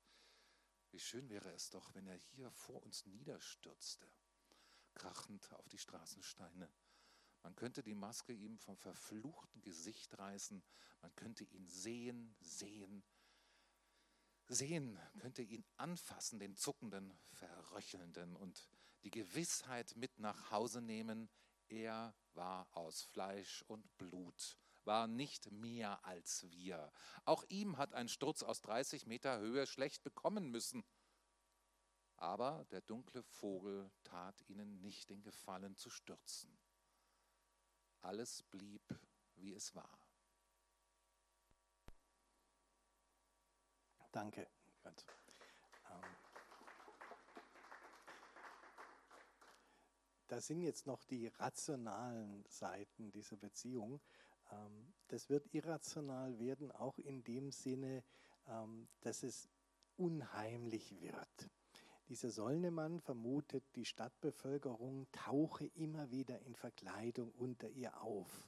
[0.91, 4.09] Wie schön wäre es doch, wenn er hier vor uns niederstürzte,
[4.95, 6.73] krachend auf die Straßensteine.
[7.43, 10.63] Man könnte die Maske ihm vom verfluchten Gesicht reißen,
[11.03, 13.05] man könnte ihn sehen, sehen,
[14.55, 18.69] sehen, könnte ihn anfassen, den zuckenden, verröchelnden und
[19.05, 21.29] die Gewissheit mit nach Hause nehmen,
[21.69, 26.93] er war aus Fleisch und Blut, war nicht mehr als wir.
[27.25, 30.85] Auch ihm hat ein Sturz aus 30 Meter Höhe schlecht bekommen müssen.
[32.17, 36.57] Aber der dunkle Vogel tat ihnen nicht den Gefallen zu stürzen.
[38.03, 38.83] Alles blieb,
[39.37, 40.04] wie es war.
[44.15, 44.47] Danke.
[44.85, 45.05] Gott.
[45.91, 46.17] Ähm,
[50.29, 54.01] da sind jetzt noch die rationalen Seiten dieser Beziehung.
[54.53, 58.05] Ähm, das wird irrational werden, auch in dem Sinne,
[58.47, 59.49] ähm, dass es
[59.97, 61.51] unheimlich wird.
[62.09, 68.47] Dieser Sollnemann vermutet, die Stadtbevölkerung tauche immer wieder in Verkleidung unter ihr auf.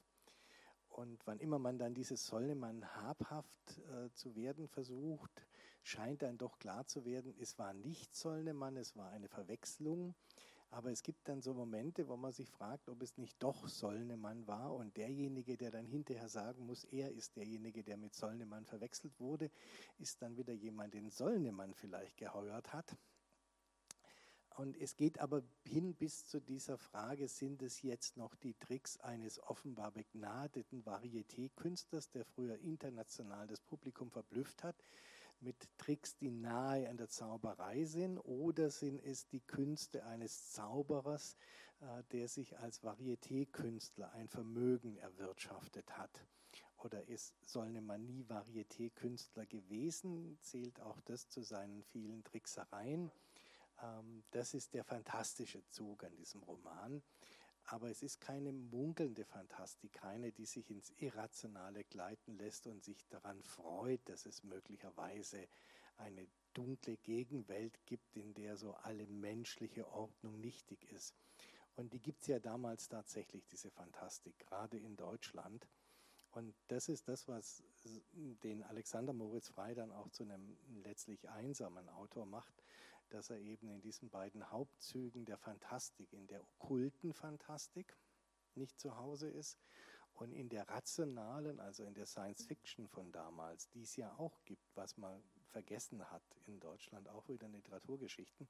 [0.87, 5.45] Und wann immer man dann dieses Sollnemann habhaft äh, zu werden versucht,
[5.87, 10.15] scheint dann doch klar zu werden, es war nicht Solnemann, es war eine Verwechslung.
[10.69, 14.45] Aber es gibt dann so Momente, wo man sich fragt, ob es nicht doch Solnemann
[14.47, 19.17] war und derjenige, der dann hinterher sagen muss, er ist derjenige, der mit Solnemann verwechselt
[19.17, 19.49] wurde,
[19.97, 22.97] ist dann wieder jemand, den Solnemann vielleicht geheuert hat.
[24.57, 28.97] Und es geht aber hin bis zu dieser Frage, sind es jetzt noch die Tricks
[28.97, 34.75] eines offenbar begnadeten Varieté-Künstlers, der früher international das Publikum verblüfft hat,
[35.41, 41.35] mit Tricks, die nahe an der Zauberei sind, oder sind es die Künste eines Zauberers,
[41.81, 46.25] äh, der sich als Varieté-Künstler ein Vermögen erwirtschaftet hat?
[46.77, 50.37] Oder ist Solnemanie Varieté-Künstler gewesen?
[50.41, 53.11] Zählt auch das zu seinen vielen Tricksereien?
[53.81, 57.01] Ähm, das ist der fantastische Zug an diesem Roman.
[57.69, 63.05] Aber es ist keine munkelnde Fantastik, keine, die sich ins Irrationale gleiten lässt und sich
[63.09, 65.49] daran freut, dass es möglicherweise
[65.97, 71.13] eine dunkle Gegenwelt gibt, in der so alle menschliche Ordnung nichtig ist.
[71.75, 75.67] Und die gibt es ja damals tatsächlich, diese Fantastik, gerade in Deutschland.
[76.31, 77.63] Und das ist das, was
[78.43, 82.63] den Alexander Moritz Frey dann auch zu einem letztlich einsamen Autor macht,
[83.09, 87.97] dass er eben in diesen beiden Hauptzügen der Fantastik, in der okkulten Fantastik
[88.55, 89.57] nicht zu Hause ist
[90.13, 94.43] und in der rationalen, also in der Science Fiction von damals, die es ja auch
[94.45, 98.47] gibt, was man vergessen hat in Deutschland, auch wieder in Literaturgeschichten.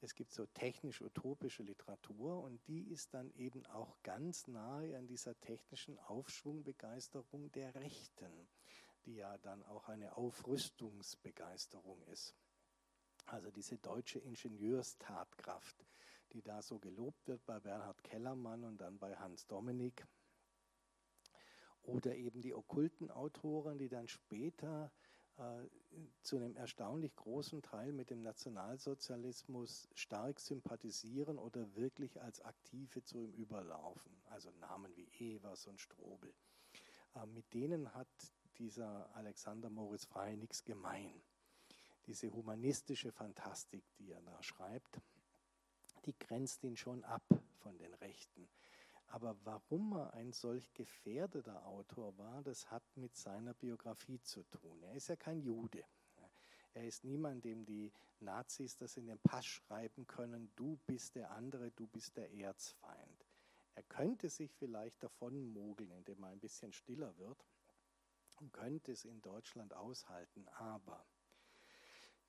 [0.00, 5.38] Es gibt so technisch-utopische Literatur und die ist dann eben auch ganz nahe an dieser
[5.40, 8.48] technischen Aufschwungbegeisterung der Rechten,
[9.04, 12.36] die ja dann auch eine Aufrüstungsbegeisterung ist.
[13.28, 15.84] Also diese deutsche Ingenieurstatkraft,
[16.32, 20.06] die da so gelobt wird bei Bernhard Kellermann und dann bei Hans Dominik.
[21.82, 24.90] Oder eben die okkulten Autoren, die dann später
[25.36, 25.66] äh,
[26.22, 33.18] zu einem erstaunlich großen Teil mit dem Nationalsozialismus stark sympathisieren oder wirklich als Aktive zu
[33.18, 34.22] ihm überlaufen.
[34.30, 36.34] Also Namen wie Evers und Strobel.
[37.14, 38.08] Äh, mit denen hat
[38.56, 41.22] dieser Alexander Moritz Frey nichts gemein
[42.08, 44.98] diese humanistische Fantastik, die er da schreibt,
[46.06, 47.22] die grenzt ihn schon ab
[47.58, 48.48] von den Rechten.
[49.08, 54.82] Aber warum er ein solch gefährdeter Autor war, das hat mit seiner Biografie zu tun.
[54.82, 55.84] Er ist ja kein Jude.
[56.72, 61.30] Er ist niemand, dem die Nazis das in den Pass schreiben können, du bist der
[61.32, 63.26] andere, du bist der Erzfeind.
[63.74, 67.44] Er könnte sich vielleicht davon mogeln, indem er ein bisschen stiller wird
[68.36, 71.04] und könnte es in Deutschland aushalten, aber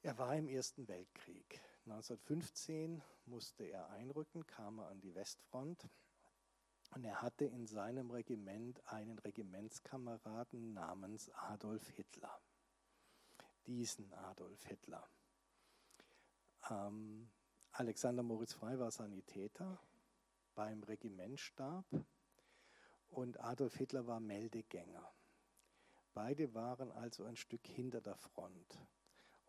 [0.01, 1.61] er war im Ersten Weltkrieg.
[1.85, 5.89] 1915 musste er einrücken, kam er an die Westfront
[6.91, 12.39] und er hatte in seinem Regiment einen Regimentskameraden namens Adolf Hitler.
[13.67, 15.07] Diesen Adolf Hitler.
[16.69, 17.29] Ähm,
[17.71, 19.79] Alexander Moritz Frey war Sanitäter
[20.55, 21.85] beim Regimentstab
[23.09, 25.13] und Adolf Hitler war Meldegänger.
[26.13, 28.79] Beide waren also ein Stück hinter der Front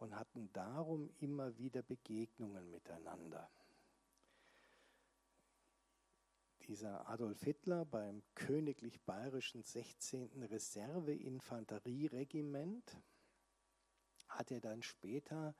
[0.01, 3.51] und hatten darum immer wieder Begegnungen miteinander.
[6.67, 10.43] Dieser Adolf Hitler beim königlich bayerischen 16.
[10.45, 12.97] Reserveinfanterieregiment
[14.29, 15.55] hat er dann später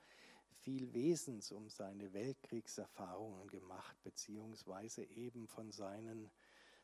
[0.61, 6.31] viel Wesens um seine Weltkriegserfahrungen gemacht, beziehungsweise eben von seinen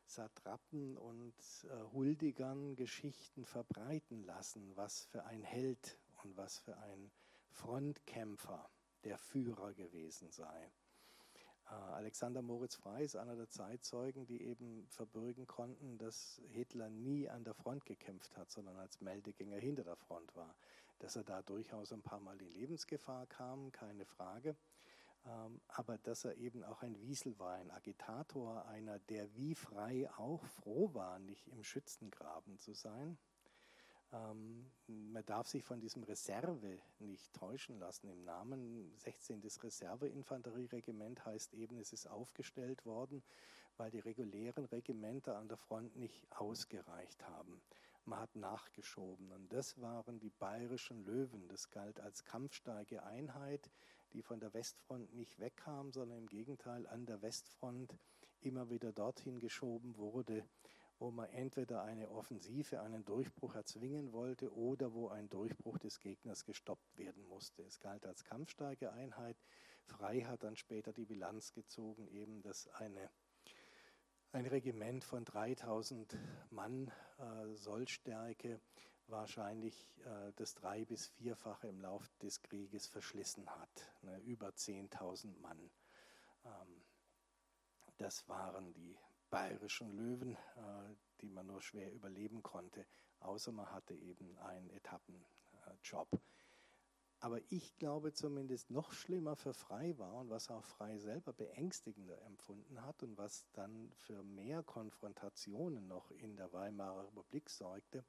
[0.04, 7.10] Satrapen und äh, Huldigern Geschichten verbreiten lassen, was für ein Held und was für ein
[7.58, 8.70] Frontkämpfer,
[9.02, 10.72] der Führer gewesen sei.
[11.66, 17.28] Äh, Alexander Moritz Frey ist einer der Zeitzeugen, die eben verbürgen konnten, dass Hitler nie
[17.28, 20.54] an der Front gekämpft hat, sondern als Meldegänger hinter der Front war.
[21.00, 24.56] Dass er da durchaus ein paar Mal in Lebensgefahr kam, keine Frage.
[25.26, 30.08] Ähm, aber dass er eben auch ein Wiesel war, ein Agitator, einer, der wie frei
[30.16, 33.18] auch froh war, nicht im Schützengraben zu sein.
[34.12, 38.08] Ähm, man darf sich von diesem Reserve nicht täuschen lassen.
[38.08, 39.42] Im Namen 16.
[39.62, 43.22] Reserveinfanterieregiment heißt eben, es ist aufgestellt worden,
[43.76, 47.60] weil die regulären Regimenter an der Front nicht ausgereicht haben.
[48.06, 51.46] Man hat nachgeschoben und das waren die bayerischen Löwen.
[51.48, 53.70] Das galt als kampfstarke Einheit,
[54.14, 57.94] die von der Westfront nicht wegkam, sondern im Gegenteil an der Westfront
[58.40, 60.42] immer wieder dorthin geschoben wurde,
[60.98, 66.44] wo man entweder eine Offensive, einen Durchbruch erzwingen wollte oder wo ein Durchbruch des Gegners
[66.44, 67.62] gestoppt werden musste.
[67.62, 69.36] Es galt als kampfstarke Einheit.
[69.84, 73.10] Frei hat dann später die Bilanz gezogen, eben dass eine,
[74.32, 76.16] ein Regiment von 3000
[76.50, 78.60] Mann äh, Sollstärke
[79.06, 83.92] wahrscheinlich äh, das drei- bis vierfache im Lauf des Krieges verschlissen hat.
[84.02, 85.70] Ne, über 10.000 Mann.
[86.44, 86.82] Ähm,
[87.96, 88.96] das waren die
[89.30, 92.86] bayerischen Löwen, äh, die man nur schwer überleben konnte,
[93.20, 96.08] außer man hatte eben einen Etappenjob.
[97.20, 102.22] Aber ich glaube zumindest noch schlimmer für Frei war und was auch Frei selber beängstigender
[102.22, 108.04] empfunden hat und was dann für mehr Konfrontationen noch in der Weimarer Republik sorgte,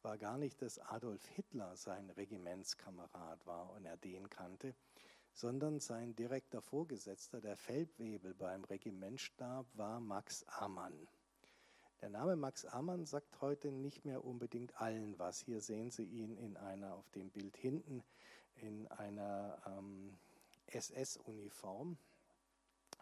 [0.00, 4.74] war gar nicht, dass Adolf Hitler sein Regimentskamerad war und er den kannte,
[5.34, 11.08] sondern sein direkter Vorgesetzter, der Feldwebel beim Regimentstab, war Max Amann.
[12.00, 15.40] Der Name Max Amann sagt heute nicht mehr unbedingt allen was.
[15.40, 18.04] Hier sehen Sie ihn in einer, auf dem Bild hinten,
[18.54, 20.16] in einer ähm,
[20.66, 21.98] SS-Uniform.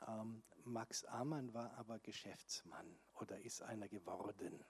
[0.07, 2.87] Ähm, Max Amann war aber Geschäftsmann
[3.21, 4.65] oder ist einer geworden.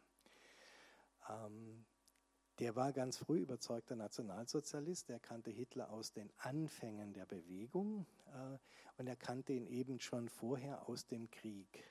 [2.59, 5.11] Der war ganz früh überzeugter Nationalsozialist.
[5.11, 8.57] Er kannte Hitler aus den Anfängen der Bewegung äh,
[8.97, 11.85] und er kannte ihn eben schon vorher aus dem Krieg.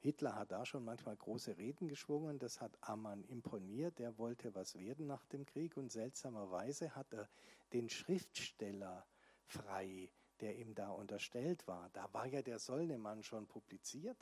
[0.00, 4.76] Hitler hat da schon manchmal große Reden geschwungen, das hat Ammann imponiert, er wollte was
[4.76, 7.28] werden nach dem Krieg und seltsamerweise hat er
[7.72, 9.06] den Schriftsteller
[9.44, 11.88] frei, der ihm da unterstellt war.
[11.92, 14.18] Da war ja der Sollnemann schon publiziert,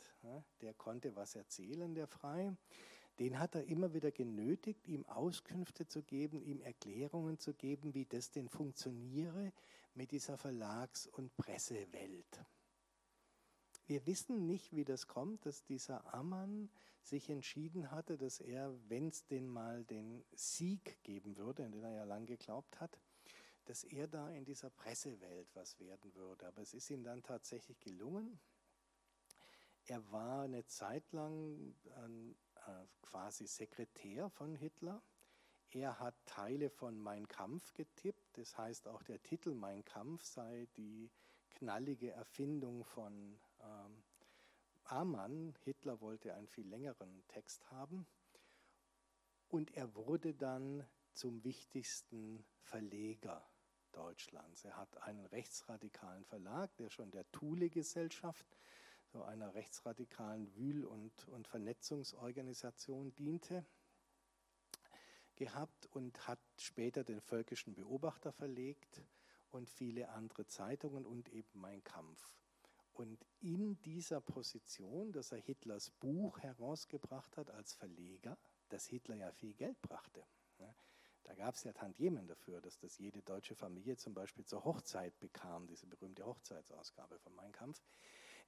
[0.60, 2.54] der konnte was erzählen, der frei.
[3.20, 8.06] Den hat er immer wieder genötigt, ihm Auskünfte zu geben, ihm Erklärungen zu geben, wie
[8.06, 9.52] das denn funktioniere
[9.92, 12.42] mit dieser Verlags- und Pressewelt.
[13.86, 16.70] Wir wissen nicht, wie das kommt, dass dieser Ammann
[17.02, 21.84] sich entschieden hatte, dass er, wenn es denn mal den Sieg geben würde, in den
[21.84, 22.98] er ja lang geglaubt hat,
[23.66, 26.46] dass er da in dieser Pressewelt was werden würde.
[26.46, 28.40] Aber es ist ihm dann tatsächlich gelungen.
[29.84, 32.34] Er war eine Zeit lang äh,
[33.02, 35.02] quasi Sekretär von Hitler.
[35.72, 38.36] Er hat Teile von Mein Kampf getippt.
[38.38, 41.10] Das heißt, auch der Titel Mein Kampf sei die
[41.50, 44.02] knallige Erfindung von ähm,
[44.84, 45.54] Amann.
[45.64, 48.06] Hitler wollte einen viel längeren Text haben.
[49.48, 53.44] Und er wurde dann zum wichtigsten Verleger
[53.92, 54.64] Deutschlands.
[54.64, 58.46] Er hat einen rechtsradikalen Verlag, der schon der Thule-Gesellschaft,
[59.12, 63.64] so einer rechtsradikalen Wühl- und, und Vernetzungsorganisation diente,
[65.36, 69.02] gehabt und hat später den Völkischen Beobachter verlegt
[69.50, 72.36] und viele andere Zeitungen und eben Mein Kampf.
[72.92, 78.36] Und in dieser Position, dass er Hitlers Buch herausgebracht hat als Verleger,
[78.68, 80.22] das Hitler ja viel Geld brachte.
[80.58, 80.74] Ne,
[81.24, 85.18] da gab es ja Tantiemen dafür, dass das jede deutsche Familie zum Beispiel zur Hochzeit
[85.20, 87.82] bekam, diese berühmte Hochzeitsausgabe von Mein Kampf.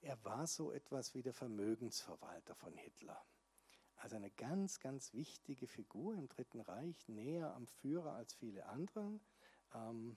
[0.02, 3.24] Er war so etwas wie der Vermögensverwalter von Hitler.
[3.94, 9.20] Also eine ganz, ganz wichtige Figur im Dritten Reich, näher am Führer als viele andere.
[9.72, 10.16] Ähm,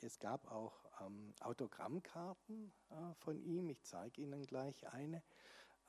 [0.00, 3.68] es gab auch ähm, Autogrammkarten äh, von ihm.
[3.68, 5.24] Ich zeige Ihnen gleich eine.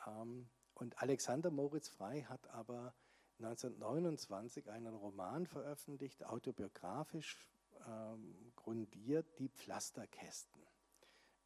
[0.07, 2.95] Ähm, und Alexander Moritz Frei hat aber
[3.37, 7.47] 1929 einen Roman veröffentlicht, autobiografisch
[7.87, 10.64] ähm, grundiert, Die Pflasterkästen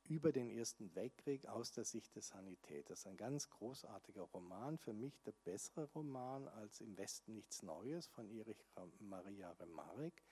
[0.10, 3.06] über den Ersten Weltkrieg aus der Sicht des Sanitäters.
[3.06, 8.28] Ein ganz großartiger Roman, für mich der bessere Roman als Im Westen nichts Neues von
[8.30, 8.66] Erich
[9.00, 10.24] Maria Remarek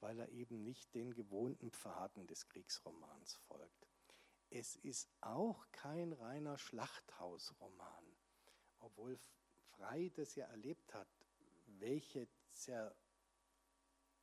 [0.00, 3.86] weil er eben nicht den gewohnten Pfaden des Kriegsromans folgt.
[4.48, 8.04] Es ist auch kein reiner Schlachthausroman,
[8.80, 9.18] obwohl
[9.72, 11.08] Frei das ja erlebt hat,
[11.66, 12.26] welche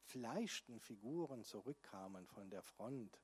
[0.07, 3.21] zerfleischten Figuren zurückkamen von der Front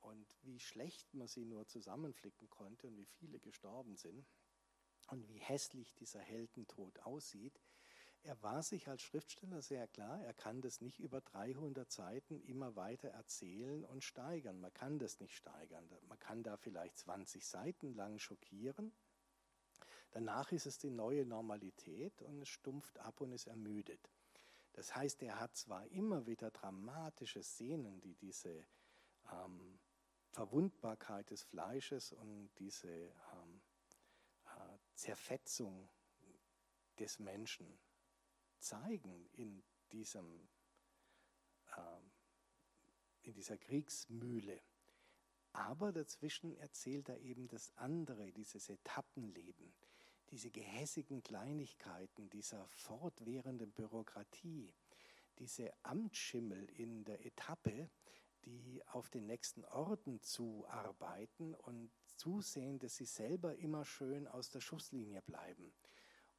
[0.00, 4.26] und wie schlecht man sie nur zusammenflicken konnte und wie viele gestorben sind
[5.08, 7.60] und wie hässlich dieser Heldentod aussieht,
[8.22, 12.76] er war sich als Schriftsteller sehr klar, er kann das nicht über 300 Seiten immer
[12.76, 14.60] weiter erzählen und steigern.
[14.60, 15.88] Man kann das nicht steigern.
[16.06, 18.92] Man kann da vielleicht 20 Seiten lang schockieren.
[20.10, 24.10] Danach ist es die neue Normalität und es stumpft ab und ist ermüdet.
[24.74, 28.66] Das heißt, er hat zwar immer wieder dramatische Szenen, die diese
[29.32, 29.79] ähm,
[30.30, 33.60] Verwundbarkeit des Fleisches und diese ähm,
[34.46, 35.88] äh, Zerfetzung
[36.98, 37.78] des Menschen
[38.58, 40.48] zeigen in, diesem,
[41.76, 42.12] ähm,
[43.22, 44.60] in dieser Kriegsmühle.
[45.52, 49.74] Aber dazwischen erzählt er eben das andere, dieses Etappenleben,
[50.30, 54.72] diese gehässigen Kleinigkeiten dieser fortwährenden Bürokratie,
[55.38, 57.90] diese Amtsschimmel in der Etappe,
[58.44, 64.60] die auf den nächsten Orden zuarbeiten und zusehen, dass sie selber immer schön aus der
[64.60, 65.72] Schusslinie bleiben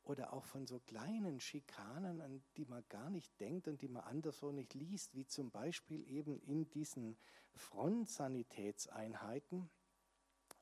[0.04, 4.04] oder auch von so kleinen Schikanen, an die man gar nicht denkt und die man
[4.04, 7.18] anderswo nicht liest, wie zum Beispiel eben in diesen
[7.54, 9.70] Frontsanitätseinheiten,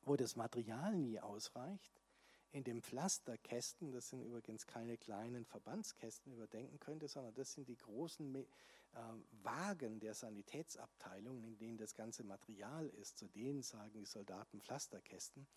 [0.04, 2.00] wo das Material nie ausreicht.
[2.52, 7.54] In den Pflasterkästen, das sind übrigens keine kleinen Verbandskästen, wie man denken könnte, sondern das
[7.54, 8.48] sind die großen
[9.44, 13.18] Wagen der Sanitätsabteilung, in denen das ganze Material ist.
[13.18, 15.48] Zu denen sagen die Soldaten Pflasterkästen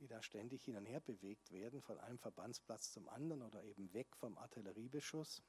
[0.00, 3.92] die da ständig hin und her bewegt werden, von einem Verbandsplatz zum anderen oder eben
[3.92, 5.42] weg vom Artilleriebeschuss.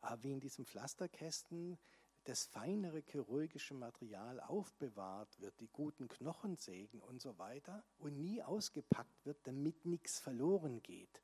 [0.00, 1.78] Aber wie in diesem Pflasterkästen
[2.24, 9.24] das feinere chirurgische Material aufbewahrt wird, die guten Knochensägen und so weiter, und nie ausgepackt
[9.24, 11.22] wird, damit nichts verloren geht.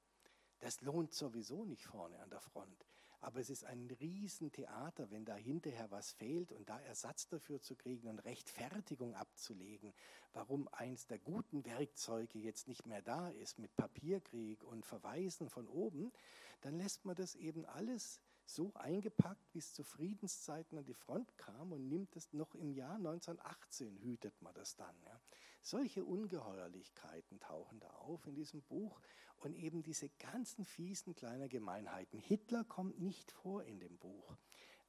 [0.60, 2.86] Das lohnt sowieso nicht vorne an der Front.
[3.24, 7.74] Aber es ist ein Riesentheater, wenn da hinterher was fehlt und da Ersatz dafür zu
[7.74, 9.94] kriegen und Rechtfertigung abzulegen,
[10.34, 15.66] warum eins der guten Werkzeuge jetzt nicht mehr da ist mit Papierkrieg und Verweisen von
[15.68, 16.12] oben,
[16.60, 21.36] dann lässt man das eben alles so eingepackt, wie es zu Friedenszeiten an die Front
[21.38, 24.94] kam und nimmt es noch im Jahr 1918, hütet man das dann.
[25.04, 25.20] Ja.
[25.62, 29.00] Solche Ungeheuerlichkeiten tauchen da auf in diesem Buch
[29.36, 32.18] und eben diese ganzen fiesen kleinen Gemeinheiten.
[32.18, 34.36] Hitler kommt nicht vor in dem Buch,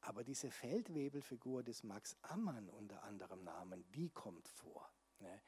[0.01, 4.91] aber diese Feldwebelfigur des Max Ammann unter anderem Namen, die kommt vor.
[5.19, 5.41] Ne?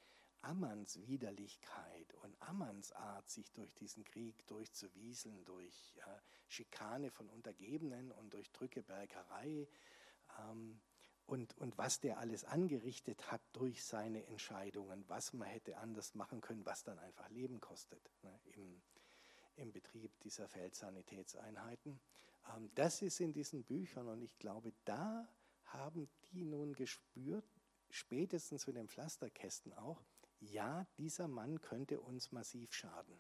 [0.48, 8.14] Ammanns Widerlichkeit und Ammanns Art, sich durch diesen Krieg durchzuwieseln, durch äh, Schikane von Untergebenen
[8.14, 9.68] und durch Drückebergerei
[10.40, 10.80] ähm,
[11.26, 16.40] und, und was der alles angerichtet hat durch seine Entscheidungen, was man hätte anders machen
[16.40, 18.82] können, was dann einfach Leben kostet ne, im,
[19.58, 22.00] im Betrieb dieser Feldsanitätseinheiten.
[22.56, 25.28] Ähm, das ist in diesen Büchern und ich glaube, da
[25.66, 27.44] haben die nun gespürt,
[27.90, 30.02] spätestens mit den Pflasterkästen auch,
[30.40, 33.20] ja, dieser Mann könnte uns massiv schaden.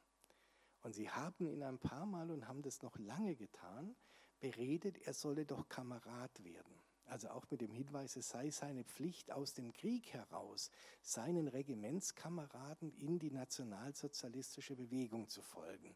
[0.81, 3.95] Und sie haben ihn ein paar Mal und haben das noch lange getan,
[4.39, 6.81] beredet, er solle doch Kamerad werden.
[7.05, 10.69] Also auch mit dem Hinweis, es sei seine Pflicht aus dem Krieg heraus,
[11.01, 15.95] seinen Regimentskameraden in die nationalsozialistische Bewegung zu folgen.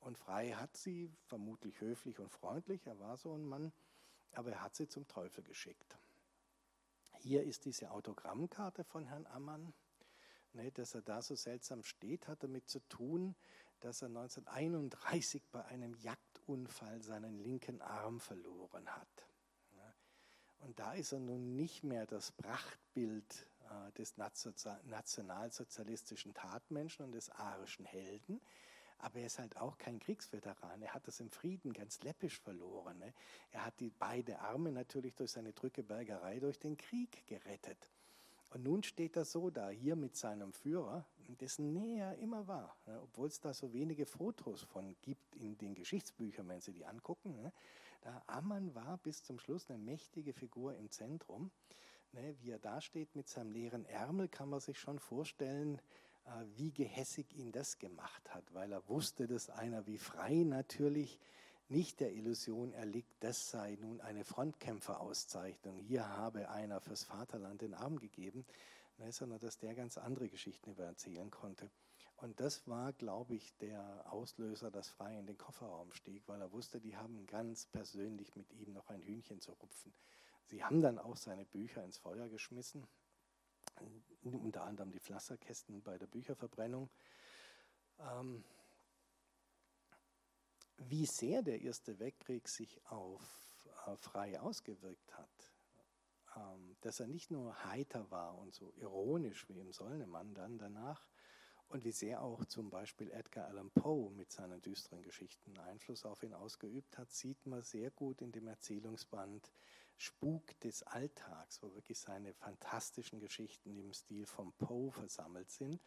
[0.00, 3.70] Und Frei hat sie, vermutlich höflich und freundlich, er war so ein Mann,
[4.32, 5.98] aber er hat sie zum Teufel geschickt.
[7.18, 9.74] Hier ist diese Autogrammkarte von Herrn Ammann.
[10.52, 13.36] Ne, dass er da so seltsam steht, hat damit zu tun,
[13.80, 19.26] dass er 1931 bei einem Jagdunfall seinen linken Arm verloren hat.
[20.60, 27.30] Und da ist er nun nicht mehr das Prachtbild äh, des nationalsozialistischen Tatmenschen und des
[27.30, 28.40] arischen Helden,
[28.98, 30.82] aber er ist halt auch kein Kriegsveteran.
[30.82, 32.98] Er hat das im Frieden ganz läppisch verloren.
[32.98, 33.14] Ne?
[33.50, 37.88] Er hat die beide Arme natürlich durch seine Drückebergerei durch den Krieg gerettet.
[38.50, 41.06] Und nun steht er so da, hier mit seinem Führer,
[41.40, 43.00] dessen Nähe er immer war, ne?
[43.00, 47.36] obwohl es da so wenige Fotos von gibt in den Geschichtsbüchern, wenn Sie die angucken.
[47.36, 47.52] Ne?
[48.00, 51.52] Da Ammann war bis zum Schluss eine mächtige Figur im Zentrum.
[52.12, 52.34] Ne?
[52.40, 55.80] Wie er da steht mit seinem leeren Ärmel, kann man sich schon vorstellen,
[56.24, 61.20] äh, wie gehässig ihn das gemacht hat, weil er wusste, dass einer wie Frei natürlich
[61.70, 67.74] nicht der Illusion erliegt, das sei nun eine Frontkämpferauszeichnung, hier habe einer fürs Vaterland den
[67.74, 68.44] Arm gegeben,
[68.98, 71.70] ne, sondern dass der ganz andere Geschichten über erzählen konnte.
[72.16, 76.52] Und das war, glaube ich, der Auslöser, dass Frei in den Kofferraum stieg, weil er
[76.52, 79.94] wusste, die haben ganz persönlich mit ihm noch ein Hühnchen zu rupfen.
[80.44, 82.86] Sie haben dann auch seine Bücher ins Feuer geschmissen,
[84.22, 86.90] unter anderem die Pflasterkästen bei der Bücherverbrennung.
[88.00, 88.44] Ähm,
[90.88, 93.22] wie sehr der Erste Weltkrieg sich auf
[93.86, 95.50] äh, Frei ausgewirkt hat,
[96.36, 101.06] ähm, dass er nicht nur heiter war und so ironisch wie im Solnemann dann danach,
[101.70, 106.22] und wie sehr auch zum Beispiel Edgar Allan Poe mit seinen düsteren Geschichten Einfluss auf
[106.24, 109.52] ihn ausgeübt hat, sieht man sehr gut in dem Erzählungsband
[109.96, 115.80] Spuk des Alltags, wo wirklich seine fantastischen Geschichten im Stil von Poe versammelt sind.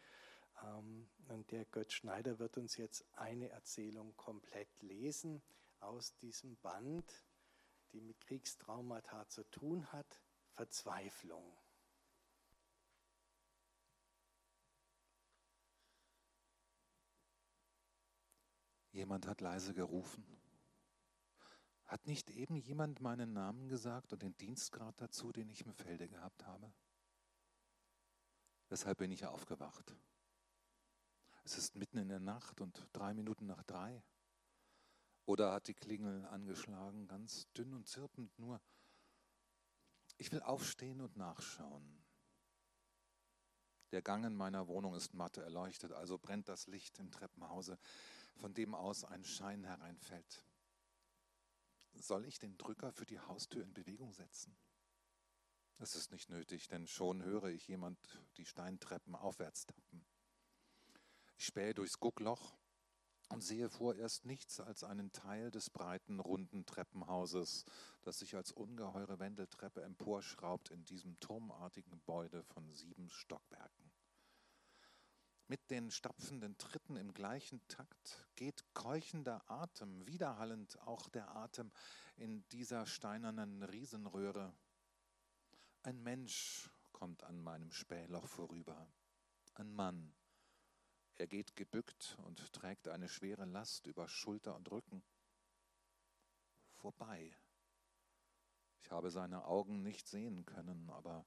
[0.63, 5.41] Ähm, und der Götz Schneider wird uns jetzt eine Erzählung komplett lesen
[5.79, 7.25] aus diesem Band,
[7.91, 10.21] die mit Kriegstraumata zu tun hat,
[10.53, 11.57] Verzweiflung.
[18.91, 20.23] Jemand hat leise gerufen.
[21.85, 26.07] Hat nicht eben jemand meinen Namen gesagt und den Dienstgrad dazu, den ich im Felde
[26.07, 26.71] gehabt habe?
[28.69, 29.95] Weshalb bin ich aufgewacht?
[31.43, 34.03] Es ist mitten in der Nacht und drei Minuten nach drei.
[35.25, 38.61] Oder hat die Klingel angeschlagen, ganz dünn und zirpend nur.
[40.17, 42.03] Ich will aufstehen und nachschauen.
[43.91, 47.77] Der Gang in meiner Wohnung ist matt erleuchtet, also brennt das Licht im Treppenhause.
[48.35, 50.43] von dem aus ein Schein hereinfällt.
[51.93, 54.57] Soll ich den Drücker für die Haustür in Bewegung setzen?
[55.77, 57.99] Es ist nicht nötig, denn schon höre ich jemand
[58.37, 60.05] die Steintreppen aufwärts tappen.
[61.43, 62.55] Spähe durchs Guckloch
[63.29, 67.65] und sehe vorerst nichts als einen Teil des breiten, runden Treppenhauses,
[68.03, 73.91] das sich als ungeheure Wendeltreppe emporschraubt in diesem turmartigen Gebäude von sieben Stockwerken.
[75.47, 81.71] Mit den stapfenden Tritten im gleichen Takt geht keuchender Atem, widerhallend auch der Atem
[82.15, 84.55] in dieser steinernen Riesenröhre.
[85.81, 88.87] Ein Mensch kommt an meinem Spähloch vorüber,
[89.55, 90.15] ein Mann,
[91.17, 95.03] er geht gebückt und trägt eine schwere Last über Schulter und Rücken.
[96.73, 97.35] Vorbei.
[98.81, 101.25] Ich habe seine Augen nicht sehen können, aber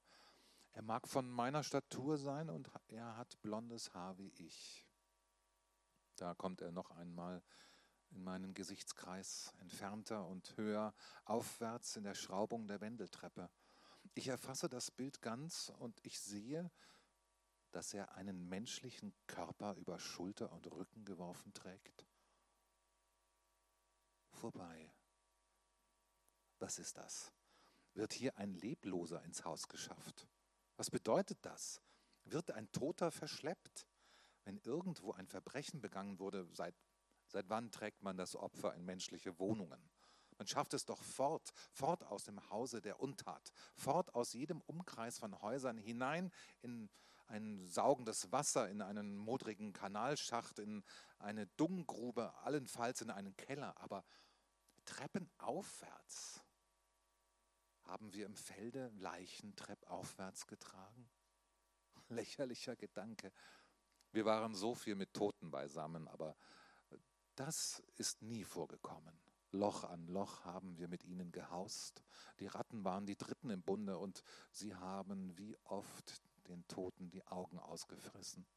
[0.73, 4.85] er mag von meiner Statur sein und er hat blondes Haar wie ich.
[6.15, 7.41] Da kommt er noch einmal
[8.11, 10.93] in meinen Gesichtskreis, entfernter und höher,
[11.25, 13.49] aufwärts in der Schraubung der Wendeltreppe.
[14.13, 16.71] Ich erfasse das Bild ganz und ich sehe,
[17.77, 22.07] dass er einen menschlichen Körper über Schulter und Rücken geworfen trägt?
[24.31, 24.91] Vorbei.
[26.57, 27.31] Was ist das?
[27.93, 30.27] Wird hier ein Lebloser ins Haus geschafft?
[30.75, 31.79] Was bedeutet das?
[32.23, 33.85] Wird ein Toter verschleppt?
[34.43, 36.73] Wenn irgendwo ein Verbrechen begangen wurde, seit,
[37.27, 39.91] seit wann trägt man das Opfer in menschliche Wohnungen?
[40.39, 45.19] Man schafft es doch fort, fort aus dem Hause der Untat, fort aus jedem Umkreis
[45.19, 46.31] von Häusern hinein
[46.63, 46.89] in
[47.27, 50.83] ein saugendes Wasser in einen modrigen Kanalschacht, in
[51.19, 53.77] eine Dunggrube, allenfalls in einen Keller.
[53.81, 54.05] Aber
[54.85, 56.43] treppenaufwärts
[57.83, 61.09] haben wir im Felde Leichen treppaufwärts getragen?
[62.09, 63.31] Lächerlicher Gedanke.
[64.11, 66.35] Wir waren so viel mit Toten beisammen, aber
[67.35, 69.19] das ist nie vorgekommen.
[69.51, 72.03] Loch an Loch haben wir mit ihnen gehaust.
[72.39, 77.25] Die Ratten waren die Dritten im Bunde und sie haben wie oft den Toten die
[77.27, 78.47] Augen ausgefressen.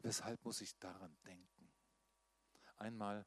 [0.00, 1.72] Weshalb muss ich daran denken?
[2.76, 3.26] Einmal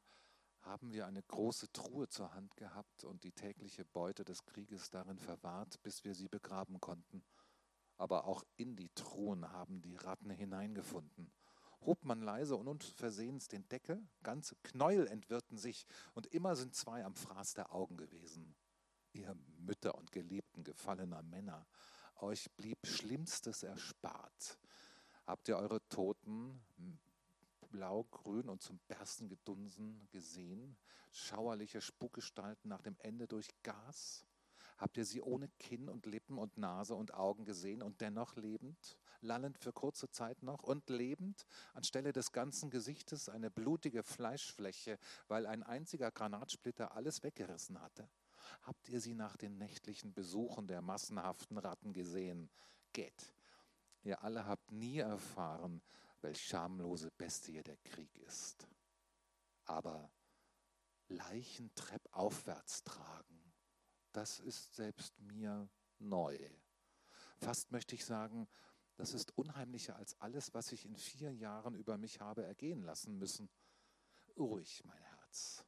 [0.62, 5.18] haben wir eine große Truhe zur Hand gehabt und die tägliche Beute des Krieges darin
[5.18, 7.24] verwahrt, bis wir sie begraben konnten.
[7.96, 11.32] Aber auch in die Truhen haben die Ratten hineingefunden.
[11.82, 17.04] Hob man leise und unversehens den Deckel, ganze Knäuel entwirrten sich, und immer sind zwei
[17.04, 18.56] am Fraß der Augen gewesen
[19.14, 21.66] ihr Mütter und Geliebten gefallener Männer,
[22.16, 24.58] euch blieb Schlimmstes erspart.
[25.26, 26.60] Habt ihr eure Toten
[27.70, 30.76] blau, grün und zum Bersten gedunsen gesehen?
[31.10, 34.26] Schauerliche Spukgestalten nach dem Ende durch Gas?
[34.76, 38.98] Habt ihr sie ohne Kinn und Lippen und Nase und Augen gesehen und dennoch lebend,
[39.20, 44.98] lallend für kurze Zeit noch und lebend, anstelle des ganzen Gesichtes eine blutige Fleischfläche,
[45.28, 48.08] weil ein einziger Granatsplitter alles weggerissen hatte?
[48.62, 52.50] Habt ihr sie nach den nächtlichen Besuchen der massenhaften Ratten gesehen?
[52.92, 53.34] Geht.
[54.02, 55.82] Ihr alle habt nie erfahren,
[56.20, 58.68] welch schamlose Bestie der Krieg ist.
[59.64, 60.10] Aber
[61.08, 63.52] Leichen treppaufwärts tragen,
[64.12, 66.38] das ist selbst mir neu.
[67.38, 68.48] Fast möchte ich sagen,
[68.96, 73.18] das ist unheimlicher als alles, was ich in vier Jahren über mich habe ergehen lassen
[73.18, 73.50] müssen.
[74.36, 75.64] Ruhig, mein Herz.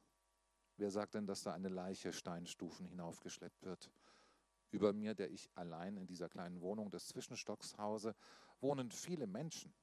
[0.77, 3.91] Wer sagt denn, dass da eine Leiche Steinstufen hinaufgeschleppt wird?
[4.69, 8.15] Über mir, der ich allein in dieser kleinen Wohnung des Zwischenstocks hause,
[8.61, 9.73] wohnen viele Menschen.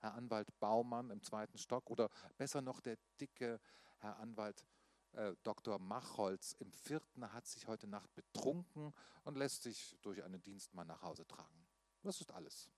[0.00, 3.58] Herr Anwalt Baumann im zweiten Stock oder besser noch der dicke
[4.00, 4.66] Herr Anwalt
[5.12, 5.78] äh, Dr.
[5.78, 8.92] Machholz im vierten hat sich heute Nacht betrunken
[9.22, 11.66] und lässt sich durch einen Dienstmann nach Hause tragen.
[12.02, 12.70] Das ist alles.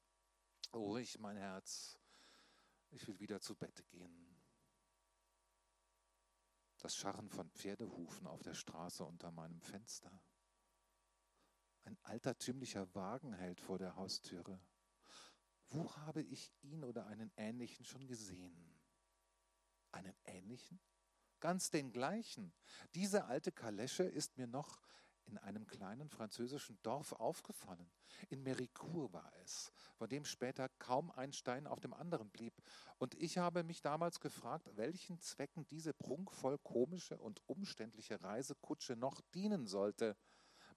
[0.73, 1.99] Ruhig, mein Herz.
[2.91, 4.26] Ich will wieder zu Bett gehen
[6.79, 10.11] das Scharren von Pferdehufen auf der Straße unter meinem Fenster.
[11.85, 14.61] Ein altertümlicher Wagen hält vor der Haustüre.
[15.69, 18.81] Wo habe ich ihn oder einen ähnlichen schon gesehen?
[19.93, 20.81] Einen ähnlichen?
[21.41, 22.53] Ganz den gleichen.
[22.95, 24.81] Diese alte Kalesche ist mir noch
[25.27, 27.91] in einem kleinen französischen Dorf aufgefallen.
[28.29, 32.55] In Mericourt war es, von dem später kaum ein Stein auf dem anderen blieb.
[32.99, 39.21] Und ich habe mich damals gefragt, welchen Zwecken diese prunkvoll komische und umständliche Reisekutsche noch
[39.35, 40.17] dienen sollte.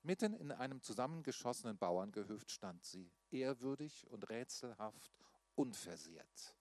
[0.02, 5.18] Mitten in einem zusammengeschossenen Bauerngehöft stand sie, ehrwürdig und rätselhaft,
[5.56, 6.56] unversehrt.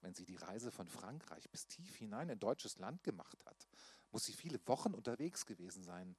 [0.00, 3.68] Wenn sie die Reise von Frankreich bis tief hinein in deutsches Land gemacht hat,
[4.12, 6.16] muss sie viele Wochen unterwegs gewesen sein.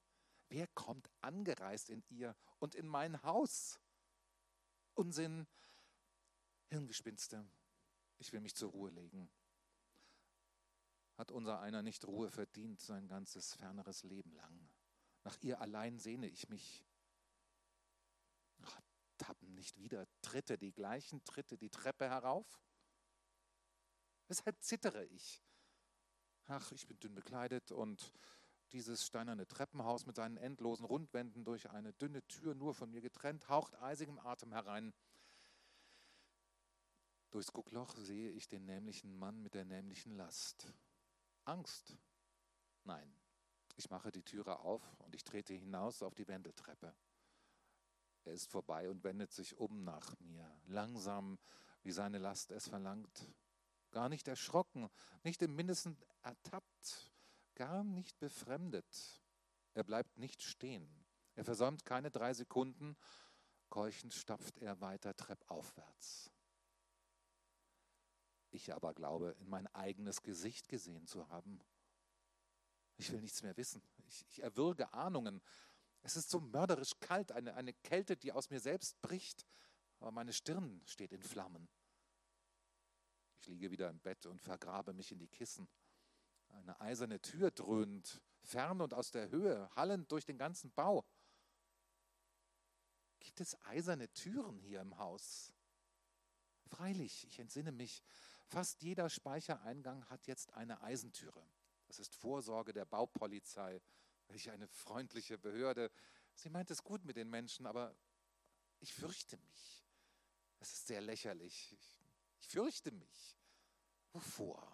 [0.50, 3.80] Wer kommt angereist in ihr und in mein Haus?
[4.96, 5.48] Unsinn,
[6.70, 7.48] Hirngespinste.
[8.18, 9.32] Ich will mich zur Ruhe legen.
[11.18, 14.70] Hat unser einer nicht Ruhe verdient sein ganzes ferneres Leben lang?
[15.24, 16.86] Nach ihr allein sehne ich mich.
[18.64, 18.82] Ach,
[19.18, 22.64] tappen nicht wieder Tritte, die gleichen Tritte, die Treppe herauf?
[24.28, 25.44] Weshalb zittere ich?
[26.48, 28.14] Ach, ich bin dünn bekleidet und
[28.74, 33.48] dieses steinerne Treppenhaus mit seinen endlosen Rundwänden durch eine dünne Tür nur von mir getrennt,
[33.48, 34.94] haucht eisigem Atem herein.
[37.32, 40.74] Durchs Guckloch sehe ich den nämlichen Mann mit der nämlichen Last.
[41.46, 41.98] Angst?
[42.84, 43.16] Nein.
[43.76, 46.94] Ich mache die Türe auf und ich trete hinaus auf die Wendeltreppe.
[48.26, 51.39] Er ist vorbei und wendet sich um nach mir, langsam,
[51.82, 53.28] wie seine Last es verlangt.
[53.94, 54.89] Gar nicht erschrocken,
[55.24, 57.14] nicht im mindesten ertappt,
[57.54, 59.22] gar nicht befremdet.
[59.76, 61.06] Er bleibt nicht stehen.
[61.36, 62.98] Er versäumt keine drei Sekunden.
[63.70, 66.32] Keuchend stapft er weiter treppaufwärts.
[68.50, 71.62] Ich aber glaube, in mein eigenes Gesicht gesehen zu haben.
[72.98, 73.84] Ich will nichts mehr wissen.
[74.08, 75.39] Ich, ich erwürge Ahnungen.
[76.02, 79.46] Es ist so mörderisch kalt, eine, eine Kälte, die aus mir selbst bricht.
[80.00, 81.70] Aber meine Stirn steht in Flammen.
[83.44, 85.68] Ich liege wieder im Bett und vergrabe mich in die Kissen.
[86.48, 91.04] Eine eiserne Tür dröhnt, fern und aus der Höhe, hallend durch den ganzen Bau.
[93.20, 95.54] Gibt es eiserne Türen hier im Haus?
[96.68, 98.02] Freilich, ich entsinne mich,
[98.46, 101.46] fast jeder Speichereingang hat jetzt eine Eisentüre.
[101.88, 103.82] Das ist Vorsorge der Baupolizei.
[104.30, 105.91] Welch eine freundliche Behörde.
[106.34, 107.94] Sie meint es gut mit den Menschen, aber
[108.80, 109.86] ich fürchte mich.
[110.60, 111.74] Es ist sehr lächerlich.
[111.74, 112.03] Ich,
[112.44, 113.38] ich fürchte mich.
[114.12, 114.70] Wovor?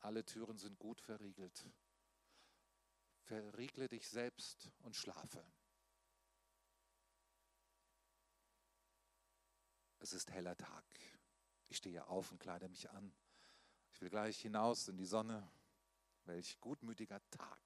[0.00, 1.66] Alle Türen sind gut verriegelt.
[3.22, 5.44] Verriegle dich selbst und schlafe.
[9.98, 10.84] Es ist heller Tag.
[11.68, 13.12] Ich stehe auf und kleide mich an.
[13.92, 15.50] Ich will gleich hinaus in die Sonne.
[16.24, 17.60] Welch gutmütiger Tag.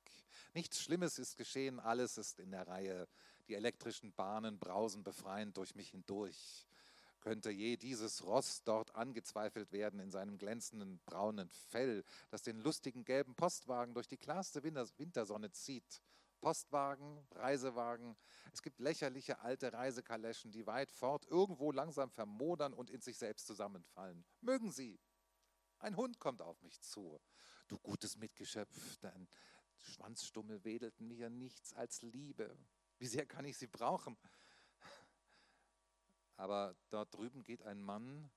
[0.55, 3.07] Nichts Schlimmes ist geschehen, alles ist in der Reihe.
[3.49, 6.67] Die elektrischen Bahnen brausen befreiend durch mich hindurch.
[7.23, 13.05] Könnte je dieses Ross dort angezweifelt werden in seinem glänzenden braunen Fell, das den lustigen
[13.05, 16.03] gelben Postwagen durch die klarste Wintersonne zieht?
[16.41, 18.17] Postwagen, Reisewagen.
[18.53, 23.47] Es gibt lächerliche alte Reisekaleschen, die weit fort irgendwo langsam vermodern und in sich selbst
[23.47, 24.25] zusammenfallen.
[24.41, 24.99] Mögen sie.
[25.79, 27.21] Ein Hund kommt auf mich zu.
[27.69, 29.29] Du gutes Mitgeschöpf, dein
[29.77, 32.59] Schwanzstummel wedelt mir nichts als Liebe.
[32.99, 34.19] Wie sehr kann ich sie brauchen?
[36.37, 38.31] Aber dort drüben geht ein Mann,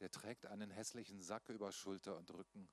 [0.00, 2.68] der trägt einen hässlichen Sack über Schulter und Rücken.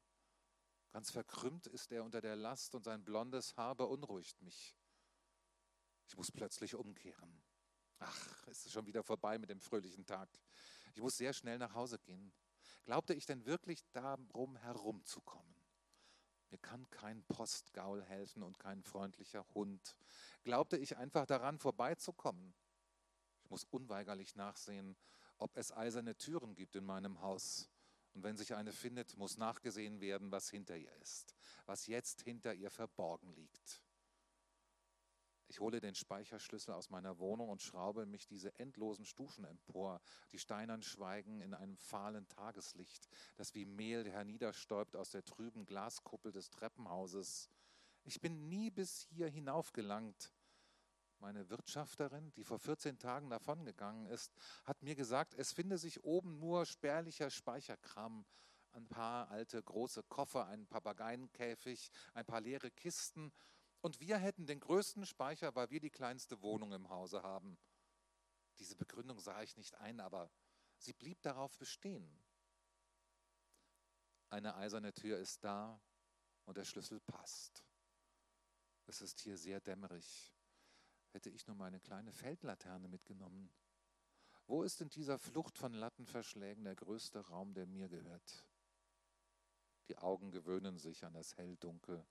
[0.92, 4.76] Ganz verkrümmt ist er unter der Last und sein blondes Haar beunruhigt mich.
[6.08, 7.42] Ich muss plötzlich umkehren.
[8.00, 10.30] Ach, ist es schon wieder vorbei mit dem fröhlichen Tag.
[10.94, 12.34] Ich muss sehr schnell nach Hause gehen.
[12.84, 15.56] Glaubte ich denn wirklich darum herumzukommen?
[16.50, 19.96] Mir kann kein Postgaul helfen und kein freundlicher Hund.
[20.44, 22.54] Glaubte ich einfach daran vorbeizukommen?
[23.52, 24.96] Muss unweigerlich nachsehen,
[25.38, 27.70] ob es eiserne Türen gibt in meinem Haus.
[28.14, 31.36] Und wenn sich eine findet, muss nachgesehen werden, was hinter ihr ist,
[31.66, 33.82] was jetzt hinter ihr verborgen liegt.
[35.48, 40.00] Ich hole den Speicherschlüssel aus meiner Wohnung und schraube mich diese endlosen Stufen empor.
[40.32, 46.32] Die Steinern schweigen in einem fahlen Tageslicht, das wie Mehl herniederstäubt aus der trüben Glaskuppel
[46.32, 47.50] des Treppenhauses.
[48.06, 50.32] Ich bin nie bis hier hinaufgelangt.
[51.22, 54.34] Meine Wirtschafterin, die vor 14 Tagen davongegangen ist,
[54.66, 58.26] hat mir gesagt, es finde sich oben nur spärlicher Speicherkram,
[58.72, 63.32] ein paar alte große Koffer, ein Papageienkäfig, ein paar leere Kisten,
[63.82, 67.58] und wir hätten den größten Speicher, weil wir die kleinste Wohnung im Hause haben.
[68.58, 70.32] Diese Begründung sah ich nicht ein, aber
[70.78, 72.20] sie blieb darauf bestehen.
[74.30, 75.80] Eine eiserne Tür ist da
[76.46, 77.64] und der Schlüssel passt.
[78.88, 80.32] Es ist hier sehr dämmerig
[81.12, 83.52] hätte ich nur meine kleine Feldlaterne mitgenommen.
[84.48, 88.46] Wo ist in dieser Flucht von Lattenverschlägen der größte Raum, der mir gehört?
[89.88, 92.06] Die Augen gewöhnen sich an das Helldunkel,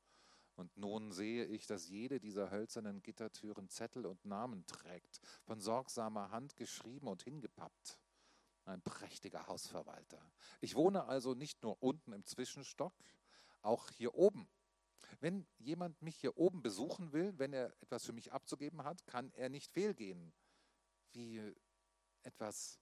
[0.54, 6.30] und nun sehe ich, dass jede dieser hölzernen Gittertüren Zettel und Namen trägt, von sorgsamer
[6.30, 7.98] Hand geschrieben und hingepappt.
[8.66, 10.20] Ein prächtiger Hausverwalter.
[10.60, 12.92] Ich wohne also nicht nur unten im Zwischenstock,
[13.62, 14.48] auch hier oben
[15.20, 19.32] wenn jemand mich hier oben besuchen will, wenn er etwas für mich abzugeben hat, kann
[19.32, 20.32] er nicht fehlgehen,
[21.12, 21.54] wie
[22.22, 22.80] etwas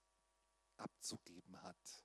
[0.77, 2.05] abzugeben hat.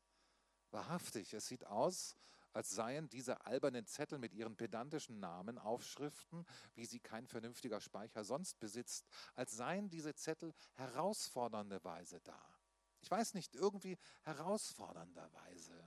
[0.72, 2.16] Wahrhaftig, es sieht aus,
[2.54, 6.46] als seien diese albernen Zettel mit ihren pedantischen Namen, Aufschriften,
[6.76, 12.40] wie sie kein vernünftiger Speicher sonst besitzt, als seien diese Zettel herausfordernde Weise da.
[13.02, 15.84] Ich weiß nicht, irgendwie herausfordernderweise.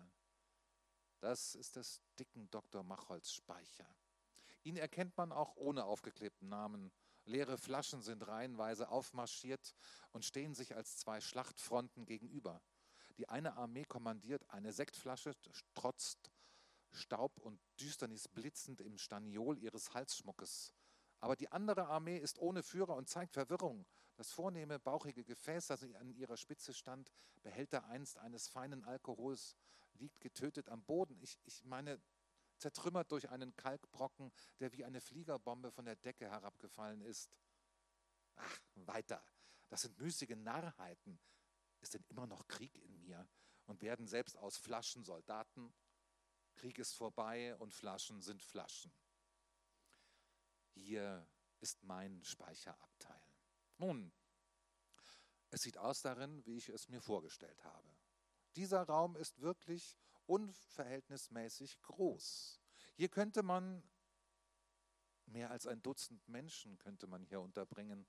[1.21, 2.83] Das ist des dicken Dr.
[2.83, 3.89] Macholz Speicher.
[4.67, 6.91] Ihn erkennt man auch ohne aufgeklebten Namen.
[7.25, 9.77] Leere Flaschen sind reihenweise aufmarschiert
[10.11, 12.61] und stehen sich als zwei Schlachtfronten gegenüber.
[13.17, 15.37] Die eine Armee kommandiert eine Sektflasche,
[15.75, 16.33] trotzt
[16.91, 20.75] Staub und Düsternis blitzend im Staniol ihres Halsschmuckes.
[21.21, 23.87] Aber die andere Armee ist ohne Führer und zeigt Verwirrung.
[24.17, 27.13] Das vornehme, bauchige Gefäß, das an ihrer Spitze stand,
[27.45, 29.55] Behälter einst eines feinen Alkohols,
[29.93, 31.17] liegt getötet am Boden.
[31.21, 32.01] Ich, ich meine,
[32.59, 37.31] zertrümmert durch einen Kalkbrocken, der wie eine Fliegerbombe von der Decke herabgefallen ist.
[38.37, 39.23] Ach, weiter.
[39.69, 41.19] Das sind müßige Narrheiten.
[41.81, 43.29] Ist denn immer noch Krieg in mir?
[43.67, 45.75] Und werden selbst aus Flaschen Soldaten?
[46.55, 48.93] Krieg ist vorbei und Flaschen sind Flaschen.
[50.75, 51.27] Hier
[51.61, 53.21] ist mein Speicherabteil.
[53.79, 54.13] Nun,
[55.51, 57.97] es sieht aus darin, wie ich es mir vorgestellt habe.
[58.57, 59.97] Dieser Raum ist wirklich
[60.27, 62.61] unverhältnismäßig groß.
[62.95, 63.83] Hier könnte man
[65.27, 68.07] mehr als ein Dutzend Menschen könnte man hier unterbringen.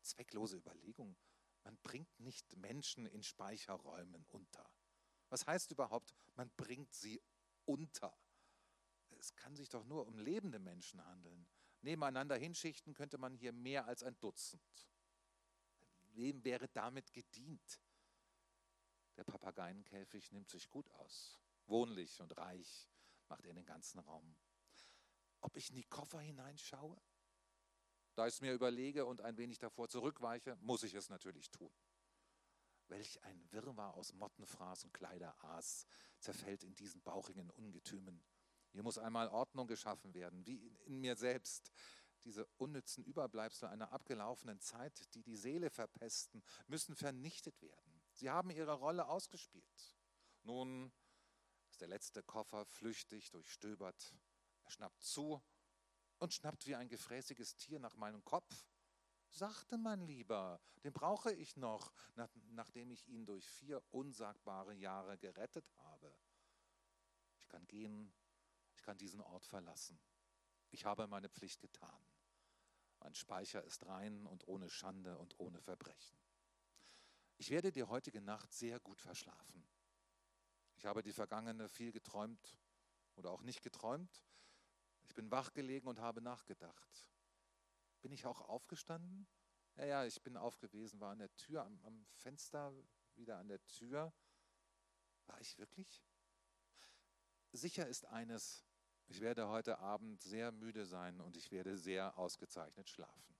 [0.00, 1.16] Zwecklose Überlegung.
[1.62, 4.70] Man bringt nicht Menschen in Speicherräumen unter.
[5.30, 7.22] Was heißt überhaupt, man bringt sie
[7.64, 8.16] unter?
[9.18, 11.46] Es kann sich doch nur um lebende Menschen handeln.
[11.80, 14.88] Nebeneinander hinschichten könnte man hier mehr als ein Dutzend.
[16.12, 17.80] Wem wäre damit gedient?
[19.16, 21.38] Der Papageienkäfig nimmt sich gut aus.
[21.66, 22.88] Wohnlich und reich
[23.28, 24.36] macht er den ganzen Raum.
[25.40, 27.00] Ob ich in die Koffer hineinschaue?
[28.14, 31.72] Da ich es mir überlege und ein wenig davor zurückweiche, muss ich es natürlich tun.
[32.88, 35.86] Welch ein Wirrwarr aus Mottenfraß und Kleideraas
[36.18, 38.22] zerfällt in diesen bauchigen Ungetümen.
[38.72, 41.72] Hier muss einmal Ordnung geschaffen werden, wie in mir selbst.
[42.24, 47.93] Diese unnützen Überbleibsel einer abgelaufenen Zeit, die die Seele verpesten, müssen vernichtet werden.
[48.14, 49.96] Sie haben ihre Rolle ausgespielt.
[50.42, 50.92] Nun
[51.68, 54.14] ist der letzte Koffer flüchtig durchstöbert.
[54.62, 55.42] Er schnappt zu
[56.18, 58.66] und schnappt wie ein gefräßiges Tier nach meinem Kopf.
[59.30, 65.18] Sachte, mein Lieber, den brauche ich noch, nach, nachdem ich ihn durch vier unsagbare Jahre
[65.18, 66.16] gerettet habe.
[67.40, 68.14] Ich kann gehen,
[68.76, 70.00] ich kann diesen Ort verlassen.
[70.70, 72.06] Ich habe meine Pflicht getan.
[73.00, 76.23] Mein Speicher ist rein und ohne Schande und ohne Verbrechen.
[77.36, 79.66] Ich werde die heutige Nacht sehr gut verschlafen.
[80.76, 82.58] Ich habe die vergangene viel geträumt
[83.16, 84.22] oder auch nicht geträumt.
[85.06, 87.08] Ich bin wach gelegen und habe nachgedacht.
[88.00, 89.26] Bin ich auch aufgestanden?
[89.76, 92.72] Ja, ja, ich bin aufgewesen, war an der Tür, am, am Fenster,
[93.14, 94.12] wieder an der Tür.
[95.26, 96.04] War ich wirklich?
[97.52, 98.64] Sicher ist eines,
[99.06, 103.34] ich werde heute Abend sehr müde sein und ich werde sehr ausgezeichnet schlafen.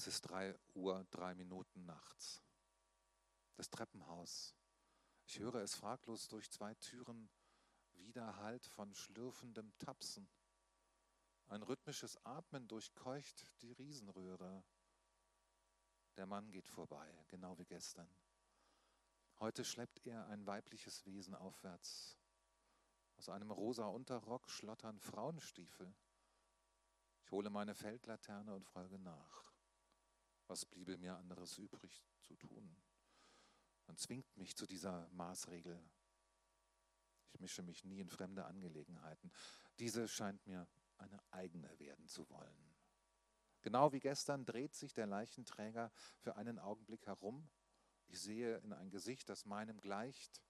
[0.00, 2.42] Es ist drei Uhr, drei Minuten nachts.
[3.52, 4.56] Das Treppenhaus.
[5.26, 7.28] Ich höre es fraglos durch zwei Türen,
[7.92, 10.26] Widerhalt von schlürfendem Tapsen.
[11.48, 14.64] Ein rhythmisches Atmen durchkeucht die Riesenröhre.
[16.16, 18.08] Der Mann geht vorbei, genau wie gestern.
[19.38, 22.18] Heute schleppt er ein weibliches Wesen aufwärts.
[23.18, 25.94] Aus einem rosa Unterrock schlottern Frauenstiefel.
[27.20, 29.49] Ich hole meine Feldlaterne und folge nach.
[30.50, 32.76] Was bliebe mir anderes übrig zu tun?
[33.86, 35.80] Man zwingt mich zu dieser Maßregel.
[37.28, 39.30] Ich mische mich nie in fremde Angelegenheiten.
[39.78, 40.66] Diese scheint mir
[40.98, 42.74] eine eigene werden zu wollen.
[43.62, 47.48] Genau wie gestern dreht sich der Leichenträger für einen Augenblick herum.
[48.08, 50.42] Ich sehe in ein Gesicht, das meinem gleicht.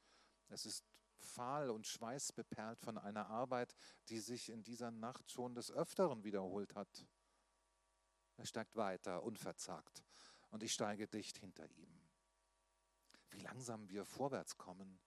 [0.48, 0.86] Es ist
[1.18, 3.76] fahl und schweißbeperlt von einer Arbeit,
[4.08, 7.06] die sich in dieser Nacht schon des Öfteren wiederholt hat.
[8.40, 10.02] Er steigt weiter, unverzagt,
[10.48, 12.00] und ich steige dicht hinter ihm.
[13.28, 14.98] Wie langsam wir vorwärts kommen,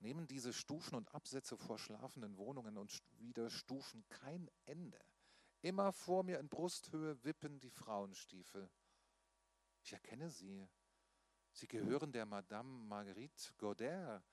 [0.00, 4.98] nehmen diese Stufen und Absätze vor schlafenden Wohnungen und wieder Stufen kein Ende.
[5.62, 8.68] Immer vor mir in Brusthöhe wippen die Frauenstiefel.
[9.84, 10.68] Ich erkenne sie.
[11.52, 14.24] Sie gehören der Madame Marguerite Goder,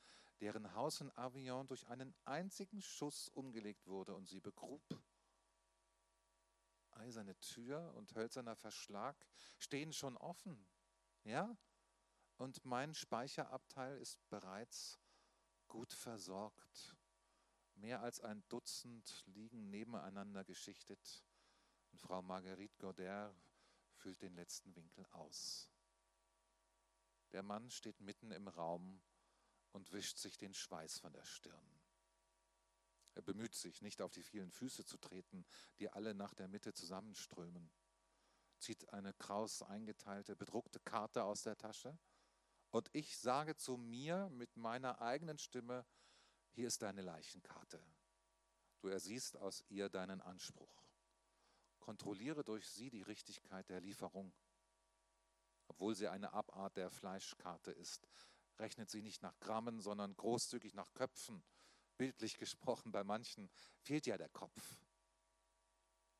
[0.41, 4.81] deren Haus in Avignon durch einen einzigen Schuss umgelegt wurde und sie begrub
[6.97, 9.15] eiserne Tür und hölzerner Verschlag
[9.57, 10.67] stehen schon offen.
[11.23, 11.55] Ja?
[12.37, 14.99] Und mein Speicherabteil ist bereits
[15.67, 16.95] gut versorgt.
[17.75, 21.25] Mehr als ein Dutzend liegen nebeneinander geschichtet
[21.91, 23.35] und Frau Marguerite Goder
[23.93, 25.71] füllt den letzten Winkel aus.
[27.31, 29.01] Der Mann steht mitten im Raum
[29.71, 31.82] und wischt sich den Schweiß von der Stirn.
[33.15, 35.45] Er bemüht sich, nicht auf die vielen Füße zu treten,
[35.79, 37.71] die alle nach der Mitte zusammenströmen.
[38.59, 41.97] zieht eine kraus eingeteilte, bedruckte Karte aus der Tasche
[42.73, 45.85] und ich sage zu mir mit meiner eigenen Stimme,
[46.53, 47.79] hier ist deine Leichenkarte.
[48.79, 50.83] Du ersiehst aus ihr deinen Anspruch.
[51.79, 54.33] Kontrolliere durch sie die Richtigkeit der Lieferung.
[55.67, 58.07] Obwohl sie eine Abart der Fleischkarte ist,
[58.57, 61.43] rechnet sie nicht nach Grammen, sondern großzügig nach Köpfen.
[61.97, 63.49] Bildlich gesprochen, bei manchen
[63.81, 64.77] fehlt ja der Kopf.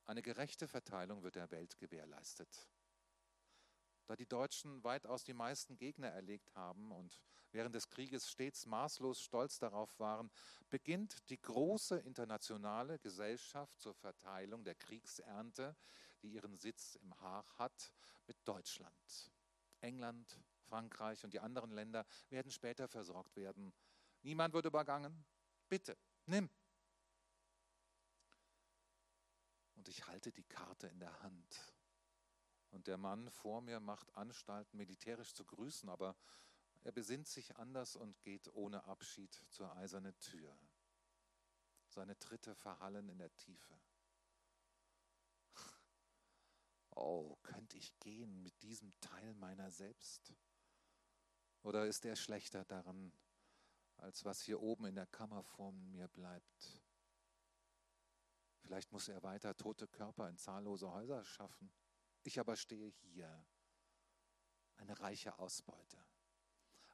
[0.05, 2.67] Eine gerechte Verteilung wird der Welt gewährleistet.
[4.05, 7.21] Da die Deutschen weitaus die meisten Gegner erlegt haben und
[7.51, 10.30] während des Krieges stets maßlos stolz darauf waren,
[10.69, 15.76] beginnt die große internationale Gesellschaft zur Verteilung der Kriegsernte,
[16.21, 17.93] die ihren Sitz im Haag hat,
[18.28, 19.32] mit Deutschland.
[19.80, 23.74] England, Frankreich und die anderen Länder werden später versorgt werden.
[24.21, 25.26] Niemand wird übergangen.
[25.74, 25.97] Bitte,
[26.28, 26.51] nimm.
[29.74, 31.74] Und ich halte die Karte in der Hand.
[32.69, 36.15] Und der Mann vor mir macht Anstalten, militärisch zu grüßen, aber
[36.84, 40.55] er besinnt sich anders und geht ohne Abschied zur eisernen Tür.
[41.88, 43.82] Seine Tritte verhallen in der Tiefe.
[46.91, 50.36] Oh, könnte ich gehen mit diesem Teil meiner selbst?
[51.63, 53.11] Oder ist er schlechter daran,
[54.04, 56.84] als was hier oben in der Kammer vor mir bleibt?
[58.60, 61.74] Vielleicht muss er weiter tote Körper in zahllose Häuser schaffen.
[62.24, 63.45] Ich aber stehe hier,
[64.76, 65.97] eine reiche Ausbeute,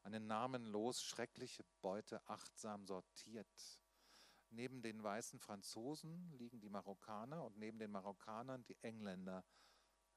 [0.03, 3.81] eine namenlos schreckliche Beute achtsam sortiert.
[4.51, 9.43] Neben den weißen Franzosen liegen die Marokkaner und neben den Marokkanern die Engländer.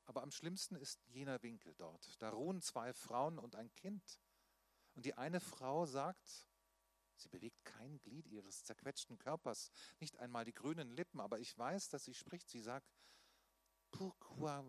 [0.05, 2.21] Aber am schlimmsten ist jener Winkel dort.
[2.21, 4.21] Da ruhen zwei Frauen und ein Kind.
[4.95, 6.52] Und die eine Frau sagt,
[7.23, 9.71] sie bewegt kein Glied ihres zerquetschten Körpers,
[10.01, 12.49] nicht einmal die grünen Lippen, aber ich weiß, dass sie spricht.
[12.49, 12.93] Sie sagt,
[13.91, 14.65] Pourquoi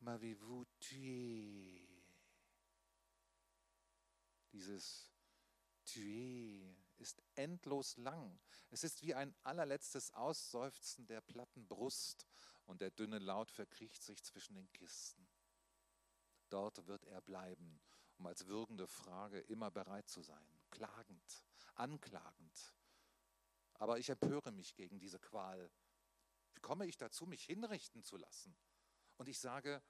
[0.00, 1.88] m'avez-vous tué?
[4.52, 5.10] Dieses
[5.84, 8.38] tué ist endlos lang.
[8.70, 12.26] Es ist wie ein allerletztes Ausseufzen der platten Brust
[12.66, 15.26] und der dünne Laut verkriecht sich zwischen den Kisten.
[16.50, 17.80] Dort wird er bleiben,
[18.18, 21.44] um als würgende Frage immer bereit zu sein, klagend,
[21.78, 22.74] anklagend.
[23.74, 25.70] Aber ich empöre mich gegen diese Qual.
[26.54, 28.56] Wie komme ich dazu, mich hinrichten zu lassen?
[29.18, 29.82] Und ich sage,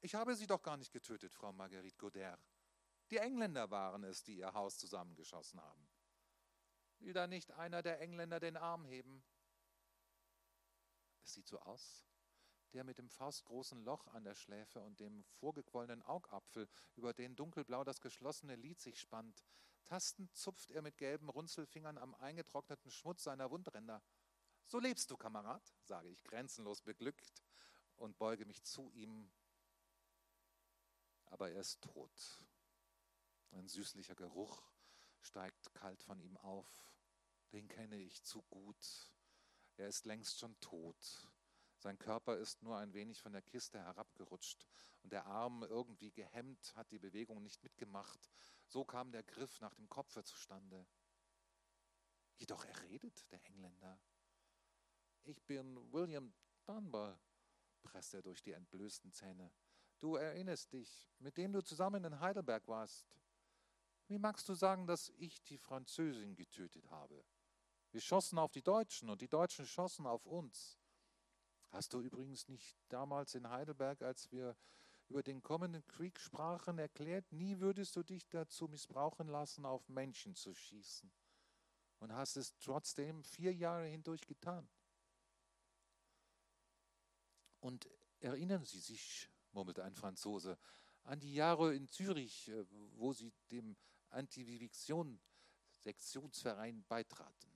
[0.00, 2.40] ich habe sie doch gar nicht getötet, Frau Marguerite Godert.
[3.10, 5.88] Die Engländer waren es, die ihr Haus zusammengeschossen haben.
[6.98, 9.24] Will da nicht einer der Engländer den Arm heben?
[11.22, 12.06] Es sieht so aus.
[12.72, 17.84] Der mit dem faustgroßen Loch an der Schläfe und dem vorgequollenen Augapfel, über den dunkelblau
[17.84, 19.44] das geschlossene Lid sich spannt.
[19.84, 24.02] Tastend zupft er mit gelben Runzelfingern am eingetrockneten Schmutz seiner Wundränder.
[24.64, 27.42] So lebst du, Kamerad, sage ich grenzenlos beglückt
[27.96, 29.30] und beuge mich zu ihm.
[31.26, 32.46] Aber er ist tot.
[33.50, 34.62] Ein süßlicher Geruch
[35.20, 36.92] steigt kalt von ihm auf.
[37.52, 39.12] Den kenne ich zu gut.
[39.76, 41.28] Er ist längst schon tot.
[41.78, 44.66] Sein Körper ist nur ein wenig von der Kiste herabgerutscht
[45.02, 48.30] und der Arm irgendwie gehemmt, hat die Bewegung nicht mitgemacht.
[48.72, 50.86] So kam der Griff nach dem Kopfe zustande.
[52.36, 54.00] Jedoch er redet, der Engländer.
[55.24, 56.32] Ich bin William
[56.64, 57.20] Dunbar,
[57.82, 59.52] presst er durch die entblößten Zähne.
[59.98, 63.14] Du erinnerst dich, mit dem du zusammen in Heidelberg warst.
[64.06, 67.26] Wie magst du sagen, dass ich die Französin getötet habe?
[67.90, 70.78] Wir schossen auf die Deutschen und die Deutschen schossen auf uns.
[71.68, 74.56] Hast du übrigens nicht damals in Heidelberg, als wir
[75.12, 80.34] über den kommenden Krieg sprachen, erklärt, nie würdest du dich dazu missbrauchen lassen, auf Menschen
[80.34, 81.12] zu schießen.
[81.98, 84.66] Und hast es trotzdem vier Jahre hindurch getan.
[87.60, 87.90] Und
[88.20, 90.58] erinnern Sie sich, murmelte ein Franzose,
[91.04, 93.76] an die Jahre in Zürich, äh, wo Sie dem
[94.08, 97.52] Antivivisektion-Sektionsverein beitraten.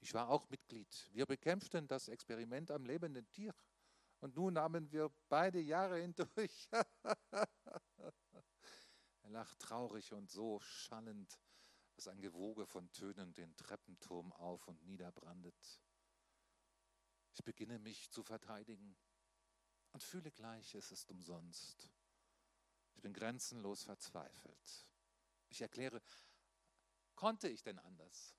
[0.00, 1.08] Ich war auch Mitglied.
[1.14, 3.54] Wir bekämpften das Experiment am lebenden Tier.
[4.20, 6.68] Und nun nahmen wir beide Jahre hindurch.
[9.22, 11.38] er lacht traurig und so schallend,
[11.94, 15.80] dass ein Gewoge von Tönen den Treppenturm auf und niederbrandet.
[17.34, 18.96] Ich beginne mich zu verteidigen
[19.92, 21.88] und fühle gleich, es ist umsonst.
[22.94, 24.86] Ich bin grenzenlos verzweifelt.
[25.50, 26.02] Ich erkläre,
[27.14, 28.34] konnte ich denn anders?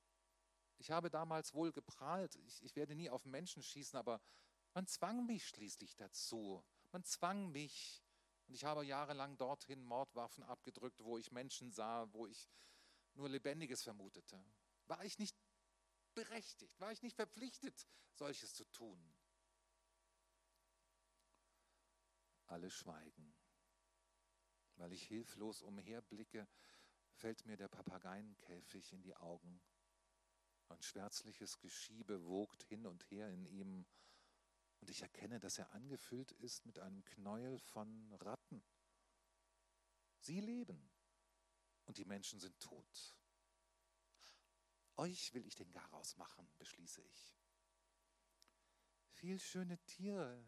[0.77, 4.21] Ich habe damals wohl geprahlt, ich, ich werde nie auf Menschen schießen, aber
[4.73, 6.63] man zwang mich schließlich dazu.
[6.91, 8.03] Man zwang mich.
[8.47, 12.49] Und ich habe jahrelang dorthin Mordwaffen abgedrückt, wo ich Menschen sah, wo ich
[13.13, 14.43] nur Lebendiges vermutete.
[14.87, 15.37] War ich nicht
[16.15, 16.79] berechtigt?
[16.79, 19.13] War ich nicht verpflichtet, solches zu tun?
[22.47, 23.35] Alle schweigen.
[24.77, 26.47] Weil ich hilflos umherblicke,
[27.11, 29.61] fällt mir der Papageienkäfig in die Augen.
[30.69, 33.85] Ein schwärzliches Geschiebe wogt hin und her in ihm,
[34.81, 38.63] und ich erkenne, dass er angefüllt ist mit einem Knäuel von Ratten.
[40.19, 40.89] Sie leben,
[41.89, 43.15] und die Menschen sind tot.
[44.95, 47.35] Euch will ich den Garaus machen, beschließe ich.
[49.09, 50.45] Viel schöne Tiere,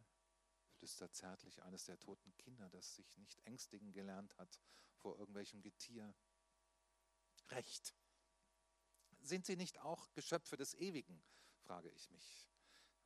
[0.73, 4.61] flüstert zärtlich eines der toten Kinder, das sich nicht ängstigen gelernt hat
[4.97, 6.13] vor irgendwelchem Getier.
[7.47, 7.95] Recht.
[9.21, 11.23] Sind sie nicht auch Geschöpfe des Ewigen?
[11.63, 12.50] frage ich mich.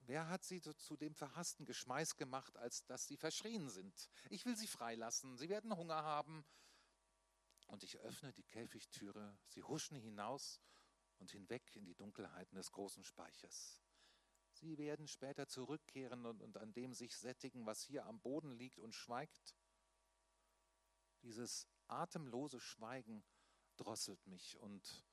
[0.07, 4.09] Wer hat sie zu dem verhassten Geschmeiß gemacht, als dass sie verschrien sind?
[4.29, 6.45] Ich will sie freilassen, sie werden Hunger haben.
[7.67, 10.61] Und ich öffne die Käfigtüre, sie huschen hinaus
[11.17, 13.81] und hinweg in die Dunkelheiten des großen Speichers.
[14.51, 18.79] Sie werden später zurückkehren und, und an dem sich sättigen, was hier am Boden liegt
[18.79, 19.55] und schweigt.
[21.23, 23.23] Dieses atemlose Schweigen
[23.75, 25.03] drosselt mich und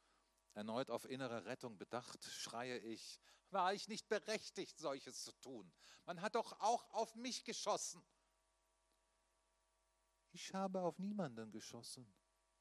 [0.55, 5.72] erneut auf innere Rettung bedacht, schreie ich, war ich nicht berechtigt, solches zu tun?
[6.05, 8.03] Man hat doch auch auf mich geschossen.
[10.32, 12.12] Ich habe auf niemanden geschossen,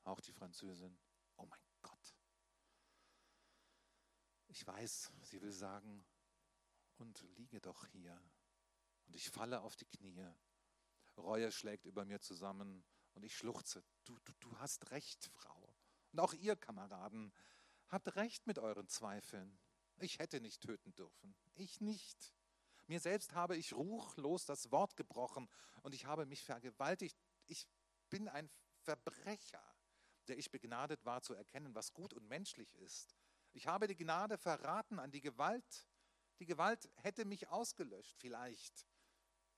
[0.03, 0.97] auch die Französin.
[1.37, 2.15] Oh mein Gott.
[4.47, 6.05] Ich weiß, sie will sagen,
[6.97, 8.21] und liege doch hier.
[9.07, 10.25] Und ich falle auf die Knie.
[11.17, 13.83] Reue schlägt über mir zusammen und ich schluchze.
[14.05, 15.75] Du, du, du hast recht, Frau.
[16.11, 17.33] Und auch ihr, Kameraden,
[17.91, 19.59] habt recht mit euren Zweifeln.
[19.97, 21.35] Ich hätte nicht töten dürfen.
[21.53, 22.33] Ich nicht.
[22.87, 25.47] Mir selbst habe ich ruchlos das Wort gebrochen
[25.83, 27.17] und ich habe mich vergewaltigt.
[27.45, 27.67] Ich
[28.09, 29.63] bin ein Verbrecher,
[30.27, 33.15] der ich begnadet war zu erkennen, was gut und menschlich ist.
[33.53, 35.87] Ich habe die Gnade verraten an die Gewalt.
[36.39, 38.87] Die Gewalt hätte mich ausgelöscht, vielleicht.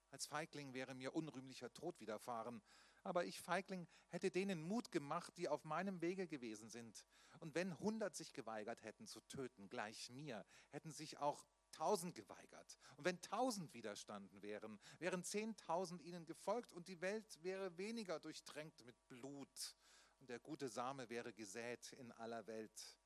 [0.10, 2.62] Als Feigling wäre mir unrühmlicher Tod widerfahren.
[3.04, 7.06] Aber ich, Feigling, hätte denen Mut gemacht, die auf meinem Wege gewesen sind.
[7.40, 12.78] Und wenn hundert sich geweigert hätten zu töten, gleich mir, hätten sich auch tausend geweigert.
[12.96, 18.86] Und wenn tausend widerstanden wären, wären zehntausend ihnen gefolgt und die Welt wäre weniger durchtränkt
[18.86, 19.76] mit Blut.
[20.20, 22.98] Und der gute Same wäre gesät in aller Welt.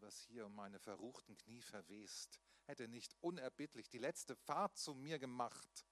[0.00, 5.20] Was hier um meine verruchten Knie verwest, hätte nicht unerbittlich die letzte Fahrt zu mir
[5.20, 5.84] gemacht.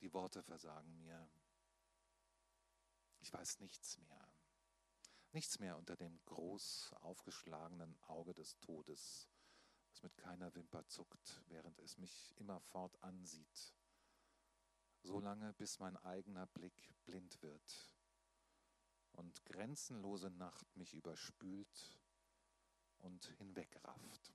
[0.00, 1.28] Die Worte versagen mir.
[3.20, 4.28] Ich weiß nichts mehr.
[5.32, 9.28] Nichts mehr unter dem groß aufgeschlagenen Auge des Todes,
[9.90, 13.74] was mit keiner Wimper zuckt, während es mich immerfort ansieht.
[15.02, 17.92] So lange, bis mein eigener Blick blind wird
[19.12, 22.00] und grenzenlose Nacht mich überspült
[22.98, 24.32] und hinwegrafft.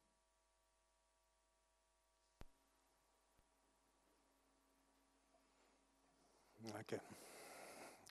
[6.68, 7.02] Danke.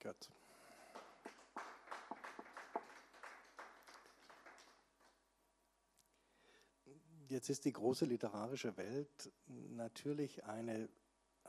[0.03, 0.29] Gott.
[7.29, 10.89] Jetzt ist die große literarische Welt natürlich eine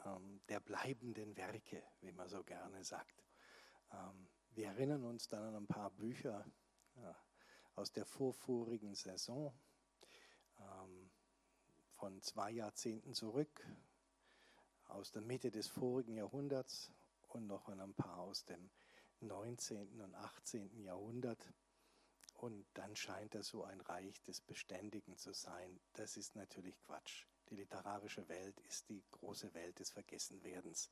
[0.06, 3.24] ähm, der bleibenden Werke, wie man so gerne sagt.
[3.92, 6.46] Ähm, wir erinnern uns dann an ein paar Bücher
[6.96, 7.16] ja,
[7.76, 9.54] aus der vorvorigen Saison,
[10.60, 11.10] ähm,
[11.94, 13.66] von zwei Jahrzehnten zurück,
[14.92, 16.92] aus der Mitte des vorigen Jahrhunderts
[17.30, 18.70] und noch ein paar aus dem
[19.22, 20.02] 19.
[20.02, 20.84] und 18.
[20.84, 21.54] Jahrhundert.
[22.36, 25.80] Und dann scheint das so ein Reich des Beständigen zu sein.
[25.94, 27.26] Das ist natürlich Quatsch.
[27.50, 30.90] Die literarische Welt ist die große Welt des Vergessenwerdens.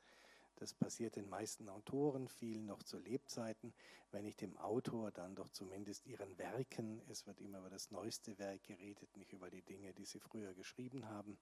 [0.55, 3.73] Das passiert den meisten Autoren, vielen noch zu Lebzeiten,
[4.11, 7.01] wenn nicht dem Autor, dann doch zumindest ihren Werken.
[7.07, 10.53] Es wird immer über das neueste Werk geredet, nicht über die Dinge, die sie früher
[10.53, 11.39] geschrieben haben.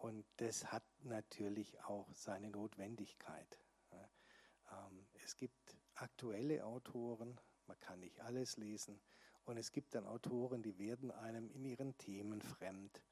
[0.00, 3.58] Und das hat natürlich auch seine Notwendigkeit.
[3.92, 8.98] Ähm, es gibt aktuelle Autoren, man kann nicht alles lesen,
[9.44, 13.02] und es gibt dann Autoren, die werden einem in ihren Themen fremd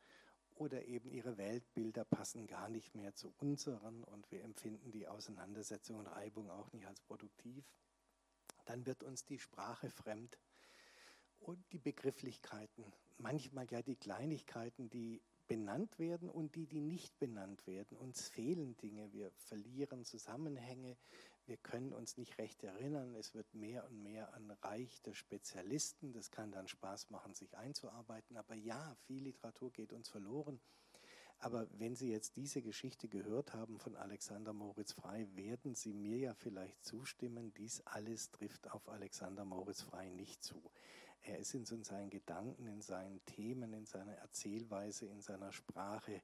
[0.54, 5.96] oder eben ihre Weltbilder passen gar nicht mehr zu unseren und wir empfinden die Auseinandersetzung
[5.96, 7.64] und Reibung auch nicht als produktiv,
[8.64, 10.38] dann wird uns die Sprache fremd
[11.40, 12.84] und die Begrifflichkeiten,
[13.18, 17.96] manchmal ja die Kleinigkeiten, die benannt werden und die, die nicht benannt werden.
[17.96, 20.96] Uns fehlen Dinge, wir verlieren Zusammenhänge,
[21.46, 23.14] wir können uns nicht recht erinnern.
[23.14, 26.12] Es wird mehr und mehr ein Reich der Spezialisten.
[26.12, 28.36] Das kann dann Spaß machen, sich einzuarbeiten.
[28.36, 30.60] Aber ja, viel Literatur geht uns verloren.
[31.40, 36.18] Aber wenn Sie jetzt diese Geschichte gehört haben von Alexander Moritz Frei, werden Sie mir
[36.18, 40.60] ja vielleicht zustimmen, dies alles trifft auf Alexander Moritz Frei nicht zu.
[41.22, 46.22] Er ist in seinen Gedanken, in seinen Themen, in seiner Erzählweise, in seiner Sprache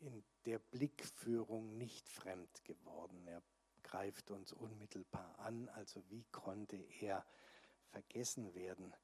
[0.00, 3.26] in der Blickführung nicht fremd geworden.
[3.26, 3.42] Er
[3.82, 5.68] greift uns unmittelbar an.
[5.70, 7.24] Also wie konnte er
[7.90, 8.94] vergessen werden?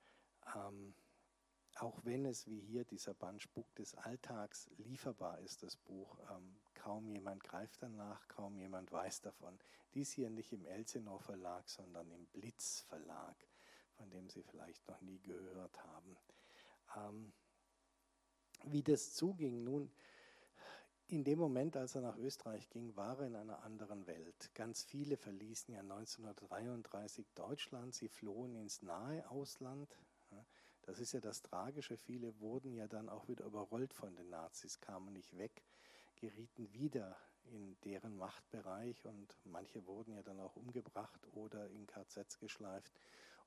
[0.55, 0.95] Ähm,
[1.77, 6.57] auch wenn es wie hier dieser Band Spuk des Alltags lieferbar ist, das Buch, ähm,
[6.75, 9.59] kaum jemand greift danach, kaum jemand weiß davon.
[9.95, 13.37] Dies hier nicht im Elsinore Verlag, sondern im Blitz Verlag,
[14.03, 16.17] von dem Sie vielleicht noch nie gehört haben.
[16.97, 17.33] Ähm,
[18.65, 19.93] wie das zuging, nun,
[21.07, 24.51] in dem Moment, als er nach Österreich ging, war er in einer anderen Welt.
[24.55, 29.97] Ganz viele verließen ja 1933 Deutschland, sie flohen ins nahe Ausland.
[30.83, 34.81] Das ist ja das Tragische, viele wurden ja dann auch wieder überrollt von den Nazis,
[34.81, 35.63] kamen nicht weg,
[36.17, 42.39] gerieten wieder in deren Machtbereich und manche wurden ja dann auch umgebracht oder in KZs
[42.39, 42.93] geschleift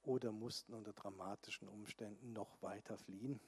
[0.06, 3.40] oder mussten unter dramatischen Umständen noch weiter fliehen.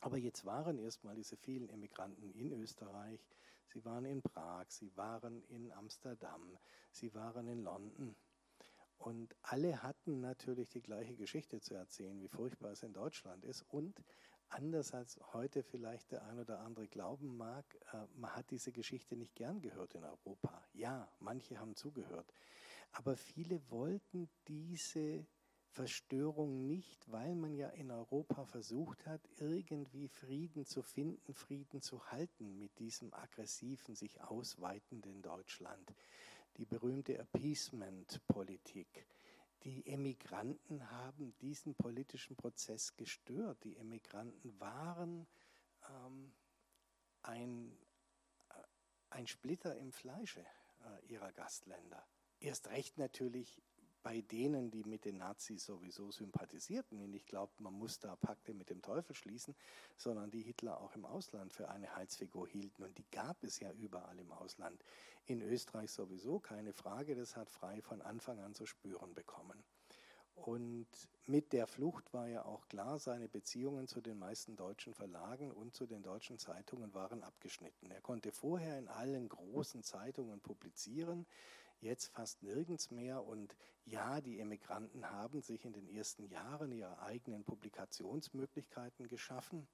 [0.00, 3.20] Aber jetzt waren erstmal diese vielen Emigranten in Österreich,
[3.66, 6.56] sie waren in Prag, sie waren in Amsterdam,
[6.92, 8.14] sie waren in London.
[8.98, 13.62] Und alle hatten natürlich die gleiche Geschichte zu erzählen, wie furchtbar es in Deutschland ist.
[13.68, 14.02] Und
[14.48, 19.16] anders als heute vielleicht der ein oder andere glauben mag, äh, man hat diese Geschichte
[19.16, 20.64] nicht gern gehört in Europa.
[20.72, 22.32] Ja, manche haben zugehört.
[22.92, 25.26] Aber viele wollten diese
[25.72, 32.10] Verstörung nicht, weil man ja in Europa versucht hat, irgendwie Frieden zu finden, Frieden zu
[32.10, 35.94] halten mit diesem aggressiven, sich ausweitenden Deutschland.
[36.56, 39.06] Die berühmte Appeasement-Politik.
[39.64, 43.62] Die Emigranten haben diesen politischen Prozess gestört.
[43.64, 45.26] Die Emigranten waren
[45.88, 46.32] ähm,
[47.22, 47.76] ein,
[48.50, 48.54] äh,
[49.10, 52.06] ein Splitter im Fleische äh, ihrer Gastländer.
[52.40, 53.60] Erst recht natürlich
[54.08, 56.98] bei denen, die mit den Nazis sowieso sympathisierten.
[57.02, 59.54] Und ich glaube, man muss da Pakte mit dem Teufel schließen,
[59.98, 62.84] sondern die Hitler auch im Ausland für eine Heilsfigur hielten.
[62.84, 64.82] Und die gab es ja überall im Ausland.
[65.26, 69.62] In Österreich sowieso, keine Frage, das hat Frei von Anfang an zu spüren bekommen.
[70.36, 70.88] Und
[71.26, 75.74] mit der Flucht war ja auch klar, seine Beziehungen zu den meisten deutschen Verlagen und
[75.74, 77.90] zu den deutschen Zeitungen waren abgeschnitten.
[77.90, 81.26] Er konnte vorher in allen großen Zeitungen publizieren
[81.80, 83.24] jetzt fast nirgends mehr.
[83.24, 89.68] Und ja, die Emigranten haben sich in den ersten Jahren ihre eigenen Publikationsmöglichkeiten geschaffen.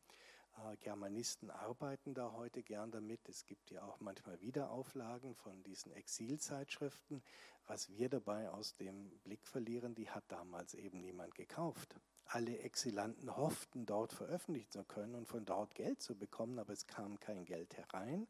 [0.59, 3.28] Äh, Germanisten arbeiten da heute gern damit.
[3.28, 7.22] Es gibt ja auch manchmal Wiederauflagen von diesen Exilzeitschriften.
[7.66, 11.97] Was wir dabei aus dem Blick verlieren, die hat damals eben niemand gekauft.
[12.26, 16.86] Alle Exilanten hofften, dort veröffentlichen zu können und von dort Geld zu bekommen, aber es
[16.86, 18.26] kam kein Geld herein.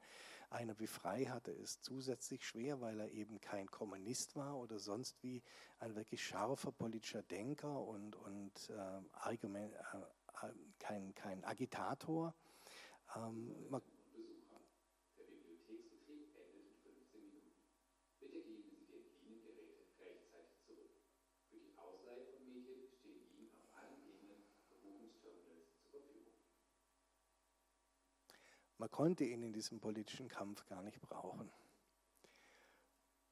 [0.50, 5.22] Einer wie Frei hatte es zusätzlich schwer, weil er eben kein Kommunist war oder sonst
[5.22, 5.42] wie
[5.78, 10.48] ein wirklich scharfer politischer Denker und, und äh, Argument, äh,
[10.78, 12.34] kein, kein Agitator.
[13.16, 13.82] Ähm, man,
[28.78, 31.50] Man konnte ihn in diesem politischen Kampf gar nicht brauchen.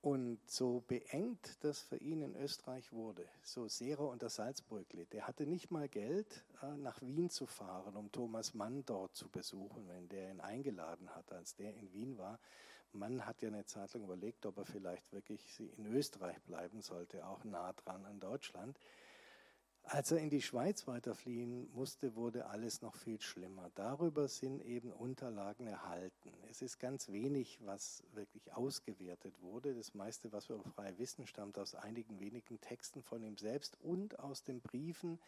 [0.03, 5.47] Und so beengt das für ihn in Österreich wurde, so Serer unter Salzburgli, der hatte
[5.47, 10.09] nicht mal Geld, äh, nach Wien zu fahren, um Thomas Mann dort zu besuchen, wenn
[10.09, 12.41] der ihn eingeladen hat, als der in Wien war.
[12.91, 17.25] Mann hat ja eine Zeit lang überlegt, ob er vielleicht wirklich in Österreich bleiben sollte,
[17.25, 18.81] auch nah dran an Deutschland.
[19.85, 23.71] Als er in die Schweiz weiterfliehen musste, wurde alles noch viel schlimmer.
[23.75, 26.33] Darüber sind eben Unterlagen erhalten.
[26.51, 29.75] Es ist ganz wenig, was wirklich ausgewertet wurde.
[29.75, 34.19] Das meiste, was wir frei wissen, stammt aus einigen wenigen Texten von ihm selbst und
[34.19, 35.19] aus den Briefen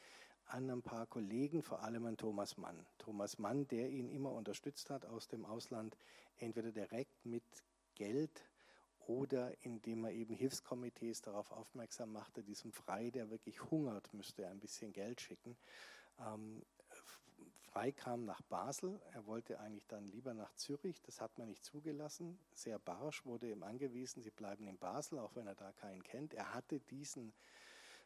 [0.47, 2.87] an ein paar Kollegen, vor allem an Thomas Mann.
[2.99, 5.97] Thomas Mann, der ihn immer unterstützt hat aus dem Ausland,
[6.39, 7.45] entweder direkt mit
[7.95, 8.43] Geld
[9.07, 14.51] oder indem er eben Hilfskomitees darauf aufmerksam machte, diesem Frei, der wirklich hungert, müsste er
[14.51, 15.57] ein bisschen Geld schicken.
[16.19, 16.63] Ähm,
[17.75, 21.65] Frei kam nach Basel, er wollte eigentlich dann lieber nach Zürich, das hat man nicht
[21.65, 22.39] zugelassen.
[22.53, 26.35] Sehr barsch wurde ihm angewiesen, sie bleiben in Basel, auch wenn er da keinen kennt.
[26.35, 27.33] Er hatte diesen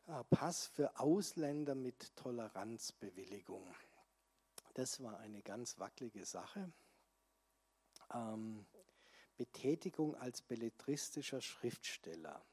[0.07, 3.63] äh, Pass für Ausländer mit Toleranzbewilligung.
[4.73, 6.73] Das war eine ganz wackelige Sache.
[8.15, 8.65] Ähm,
[9.39, 12.45] Betätigung als belletristischer Schriftsteller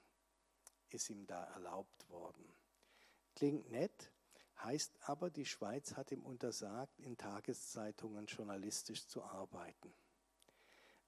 [0.91, 2.45] ist ihm da erlaubt worden.
[3.36, 4.12] Klingt nett,
[4.64, 9.91] heißt aber, die Schweiz hat ihm untersagt, in Tageszeitungen journalistisch zu arbeiten.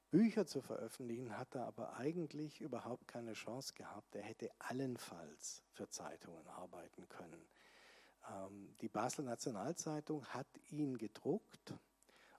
[0.10, 4.16] Bücher zu veröffentlichen hat er aber eigentlich überhaupt keine Chance gehabt.
[4.16, 7.48] Er hätte allenfalls für Zeitungen arbeiten können.
[8.28, 11.74] Ähm, die Basel Nationalzeitung hat ihn gedruckt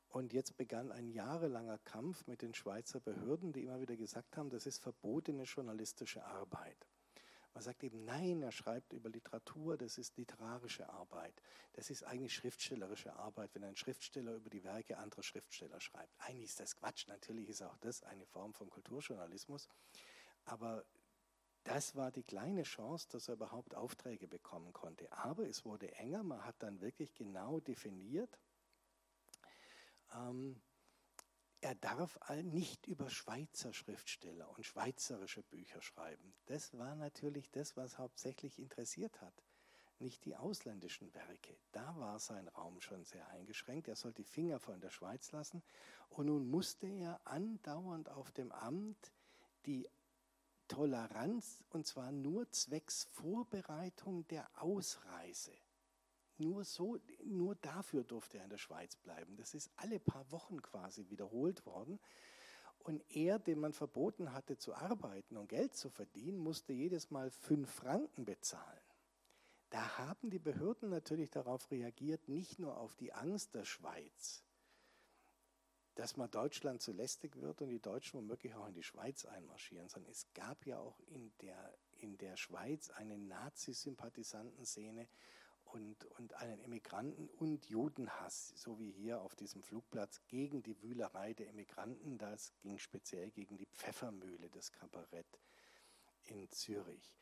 [0.09, 4.49] Und jetzt begann ein jahrelanger Kampf mit den Schweizer Behörden, die immer wieder gesagt haben,
[4.49, 6.87] das ist verbotene journalistische Arbeit.
[7.53, 11.35] Man sagt eben, nein, er schreibt über Literatur, das ist literarische Arbeit.
[11.73, 16.15] Das ist eigentlich schriftstellerische Arbeit, wenn ein Schriftsteller über die Werke anderer Schriftsteller schreibt.
[16.21, 19.69] Eigentlich ist das Quatsch, natürlich ist auch das eine Form von Kulturjournalismus.
[20.45, 20.85] Aber
[21.65, 25.13] das war die kleine Chance, dass er überhaupt Aufträge bekommen konnte.
[25.13, 28.39] Aber es wurde enger, man hat dann wirklich genau definiert,
[30.15, 30.61] ähm,
[31.61, 36.35] er darf nicht über Schweizer Schriftsteller und schweizerische Bücher schreiben.
[36.47, 39.35] Das war natürlich das, was hauptsächlich interessiert hat,
[39.99, 41.57] nicht die ausländischen Werke.
[41.73, 43.89] Da war sein Raum schon sehr eingeschränkt.
[43.89, 45.63] Er sollte die Finger von der Schweiz lassen.
[46.11, 49.13] Und nun musste er andauernd auf dem Amt
[49.67, 49.89] die
[50.69, 55.53] Toleranz, und zwar nur zwecks Vorbereitung der Ausreise
[56.41, 59.37] nur so, nur dafür durfte er in der Schweiz bleiben.
[59.37, 61.99] Das ist alle paar Wochen quasi wiederholt worden.
[62.81, 67.31] Und er, dem man verboten hatte zu arbeiten und Geld zu verdienen, musste jedes Mal
[67.31, 68.81] fünf Franken bezahlen.
[69.71, 74.43] Da haben die Behörden natürlich darauf reagiert, nicht nur auf die Angst der Schweiz,
[75.95, 79.89] dass man Deutschland zu lästig wird und die Deutschen womöglich auch in die Schweiz einmarschieren,
[79.89, 85.09] sondern es gab ja auch in der, in der Schweiz eine Nazi-Sympathisantenszene
[85.73, 91.35] und, und einen Immigranten- und Judenhass, so wie hier auf diesem Flugplatz, gegen die Wühlerei
[91.35, 92.19] der Immigranten.
[92.19, 95.41] Das ging speziell gegen die Pfeffermühle, das Kabarett
[96.25, 97.15] in Zürich.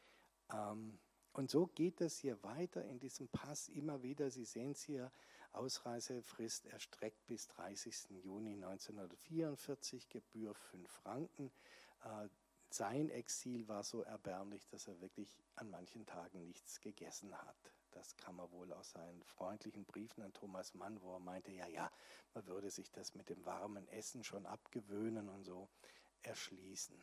[0.53, 0.99] Ähm,
[1.33, 4.31] und so geht es hier weiter in diesem Pass immer wieder.
[4.31, 5.13] Sie sehen es hier,
[5.53, 8.23] Ausreisefrist erstreckt bis 30.
[8.23, 11.51] Juni 1944, Gebühr 5 Franken.
[12.05, 12.29] Äh,
[12.71, 17.76] sein Exil war so erbärmlich, dass er wirklich an manchen Tagen nichts gegessen hat.
[17.97, 21.67] Das kann man wohl aus seinen freundlichen Briefen an Thomas Mann, wo er meinte, ja,
[21.67, 21.91] ja,
[22.35, 25.71] man würde sich das mit dem warmen Essen schon abgewöhnen und so
[26.21, 27.03] erschließen.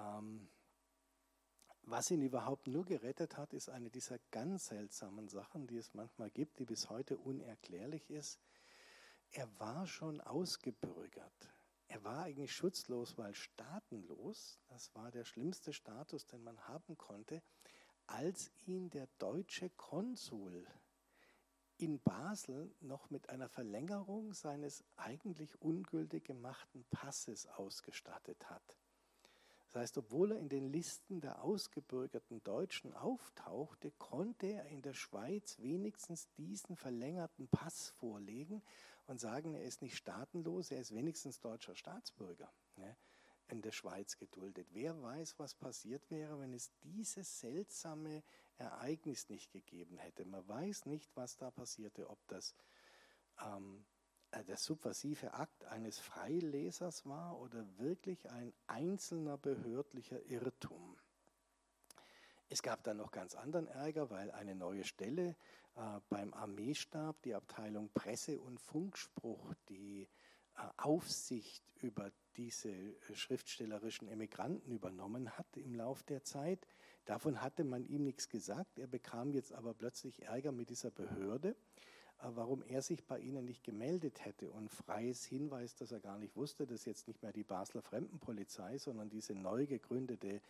[0.00, 0.48] Ähm,
[1.82, 6.30] was ihn überhaupt nur gerettet hat, ist eine dieser ganz seltsamen Sachen, die es manchmal
[6.30, 8.40] gibt, die bis heute unerklärlich ist.
[9.30, 11.54] Er war schon ausgebürgert.
[11.86, 14.58] Er war eigentlich schutzlos, weil staatenlos.
[14.66, 17.40] Das war der schlimmste Status, den man haben konnte
[18.08, 20.66] als ihn der deutsche Konsul
[21.76, 28.76] in Basel noch mit einer Verlängerung seines eigentlich ungültig gemachten Passes ausgestattet hat.
[29.66, 34.94] Das heißt, obwohl er in den Listen der ausgebürgerten Deutschen auftauchte, konnte er in der
[34.94, 38.62] Schweiz wenigstens diesen verlängerten Pass vorlegen
[39.06, 42.50] und sagen, er ist nicht staatenlos, er ist wenigstens deutscher Staatsbürger
[43.48, 44.68] in der Schweiz geduldet.
[44.72, 48.22] Wer weiß, was passiert wäre, wenn es dieses seltsame
[48.56, 50.24] Ereignis nicht gegeben hätte.
[50.24, 52.54] Man weiß nicht, was da passierte, ob das
[53.40, 53.84] ähm,
[54.32, 60.96] äh, der subversive Akt eines Freilesers war oder wirklich ein einzelner behördlicher Irrtum.
[62.50, 65.36] Es gab dann noch ganz anderen Ärger, weil eine neue Stelle
[65.76, 70.08] äh, beim Armeestab, die Abteilung Presse und Funkspruch, die
[70.56, 76.66] äh, Aufsicht über diese äh, schriftstellerischen Emigranten übernommen hat im Lauf der Zeit.
[77.04, 78.78] Davon hatte man ihm nichts gesagt.
[78.78, 81.54] Er bekam jetzt aber plötzlich Ärger mit dieser Behörde, äh,
[82.20, 84.50] warum er sich bei ihnen nicht gemeldet hätte.
[84.50, 88.78] Und freies Hinweis, dass er gar nicht wusste, dass jetzt nicht mehr die Basler Fremdenpolizei,
[88.78, 90.40] sondern diese neu gegründete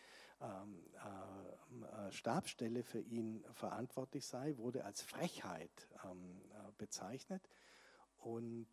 [0.41, 7.49] ähm, äh, Stabsstelle für ihn verantwortlich sei, wurde als Frechheit ähm, äh, bezeichnet.
[8.19, 8.67] Und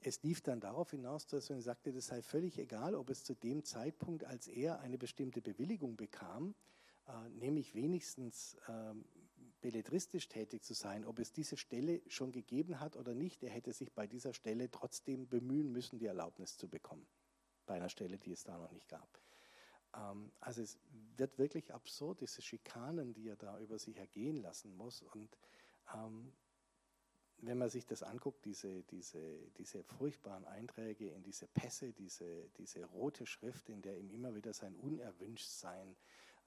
[0.00, 3.34] es lief dann darauf hinaus, dass man sagte, das sei völlig egal, ob es zu
[3.34, 6.54] dem Zeitpunkt, als er eine bestimmte Bewilligung bekam,
[7.06, 8.94] äh, nämlich wenigstens äh,
[9.60, 13.72] belletristisch tätig zu sein, ob es diese Stelle schon gegeben hat oder nicht, er hätte
[13.72, 17.06] sich bei dieser Stelle trotzdem bemühen müssen, die Erlaubnis zu bekommen,
[17.66, 19.20] bei einer Stelle, die es da noch nicht gab.
[19.94, 20.78] Ähm, also es
[21.16, 25.02] wird wirklich absurd, diese Schikanen, die er da über sich ergehen lassen muss.
[25.02, 25.36] Und
[25.94, 26.32] ähm,
[27.42, 29.20] wenn man sich das anguckt, diese, diese,
[29.58, 34.52] diese furchtbaren Einträge in diese Pässe, diese, diese rote Schrift, in der ihm immer wieder
[34.52, 35.96] sein Unerwünschtsein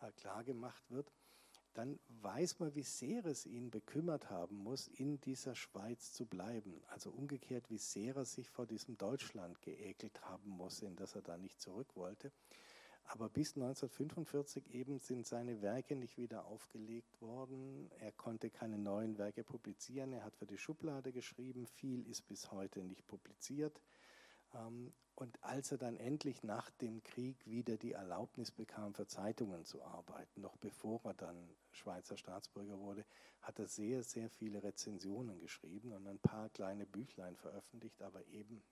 [0.02, 1.11] äh, klargemacht wird,
[1.74, 6.82] dann weiß man, wie sehr es ihn bekümmert haben muss, in dieser Schweiz zu bleiben.
[6.88, 11.24] Also umgekehrt, wie sehr er sich vor diesem Deutschland geekelt haben muss, in das er
[11.24, 12.32] da nicht zurück wollte.
[13.06, 17.92] Aber bis 1945 eben sind seine Werke nicht wieder aufgelegt worden.
[18.00, 20.14] Er konnte keine neuen Werke publizieren.
[20.14, 21.68] Er hat für die Schublade geschrieben.
[21.68, 23.82] Viel ist bis heute nicht publiziert.
[24.54, 29.64] Ähm, und als er dann endlich nach dem Krieg wieder die Erlaubnis bekam, für Zeitungen
[29.64, 33.06] zu arbeiten, noch bevor er dann Schweizer Staatsbürger wurde,
[33.42, 38.64] hat er sehr, sehr viele Rezensionen geschrieben und ein paar kleine Büchlein veröffentlicht, aber eben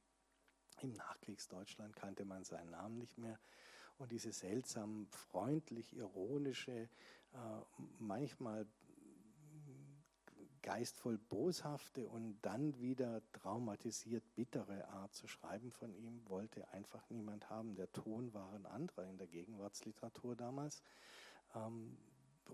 [0.81, 3.39] Im Nachkriegsdeutschland kannte man seinen Namen nicht mehr.
[3.97, 6.89] Und diese seltsam freundlich ironische,
[7.33, 7.37] äh,
[7.99, 8.65] manchmal
[10.61, 17.49] geistvoll boshafte und dann wieder traumatisiert bittere Art zu schreiben von ihm wollte einfach niemand
[17.49, 17.75] haben.
[17.75, 20.83] Der Ton war ein anderer in der Gegenwartsliteratur damals.
[21.55, 21.97] Ähm,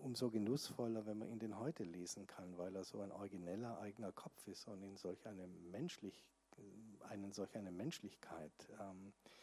[0.02, 4.12] umso genussvoller, wenn man ihn denn heute lesen kann, weil er so ein origineller eigener
[4.12, 6.24] Kopf ist und in solch eine menschlich,
[7.10, 9.37] einen solch eine Menschlichkeit ähm, äh,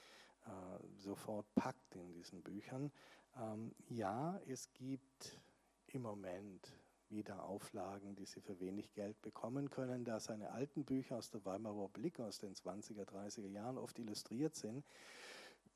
[0.99, 2.91] sofort packt in diesen Büchern.
[3.37, 5.41] Ähm, ja, es gibt
[5.89, 6.73] im Moment
[7.09, 10.05] wieder Auflagen, die sie für wenig Geld bekommen können.
[10.05, 14.55] Da seine alten Bücher aus der Weimarer Republik aus den 20er, 30er Jahren oft illustriert
[14.55, 14.85] sind,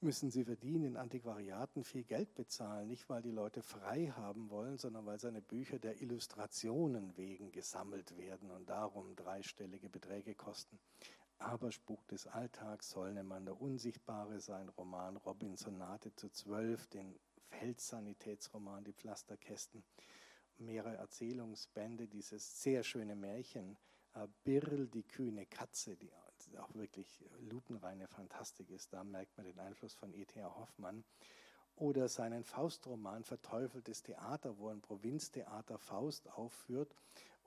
[0.00, 2.88] müssen sie für die in Antiquariaten viel Geld bezahlen.
[2.88, 8.16] Nicht, weil die Leute frei haben wollen, sondern weil seine Bücher der Illustrationen wegen gesammelt
[8.16, 10.78] werden und darum dreistellige Beträge kosten.
[11.38, 17.18] Aber Spuk des Alltags, Sollnemann der Unsichtbare, sein Roman Robinsonate zu zwölf, den
[17.50, 19.84] Feldsanitätsroman Die Pflasterkästen,
[20.58, 23.76] mehrere Erzählungsbände, dieses sehr schöne Märchen,
[24.14, 26.10] äh, Birl, die kühne Katze, die
[26.58, 28.92] auch wirklich lupenreine Fantastik ist.
[28.92, 30.54] Da merkt man den Einfluss von E.T.A.
[30.56, 31.04] Hoffmann.
[31.76, 36.92] Oder seinen Faustroman Verteufeltes Theater, wo ein Provinztheater Faust aufführt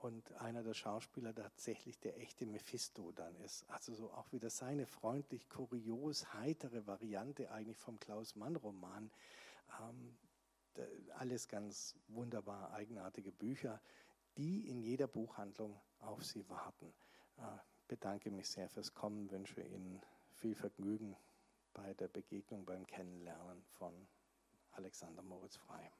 [0.02, 3.64] und einer der Schauspieler tatsächlich der echte Mephisto dann ist.
[3.70, 9.12] Also so auch wieder seine freundlich, kurios, heitere Variante eigentlich vom Klaus-Mann-Roman.
[9.80, 10.16] Ähm,
[11.18, 13.80] alles ganz wunderbar eigenartige Bücher,
[14.36, 16.92] die in jeder Buchhandlung auf Sie warten.
[17.36, 20.02] Ich äh, bedanke mich sehr fürs Kommen, wünsche Ihnen
[20.34, 21.16] viel Vergnügen
[21.74, 23.94] bei der Begegnung, beim Kennenlernen von
[24.72, 25.90] Alexander Moritz Frey.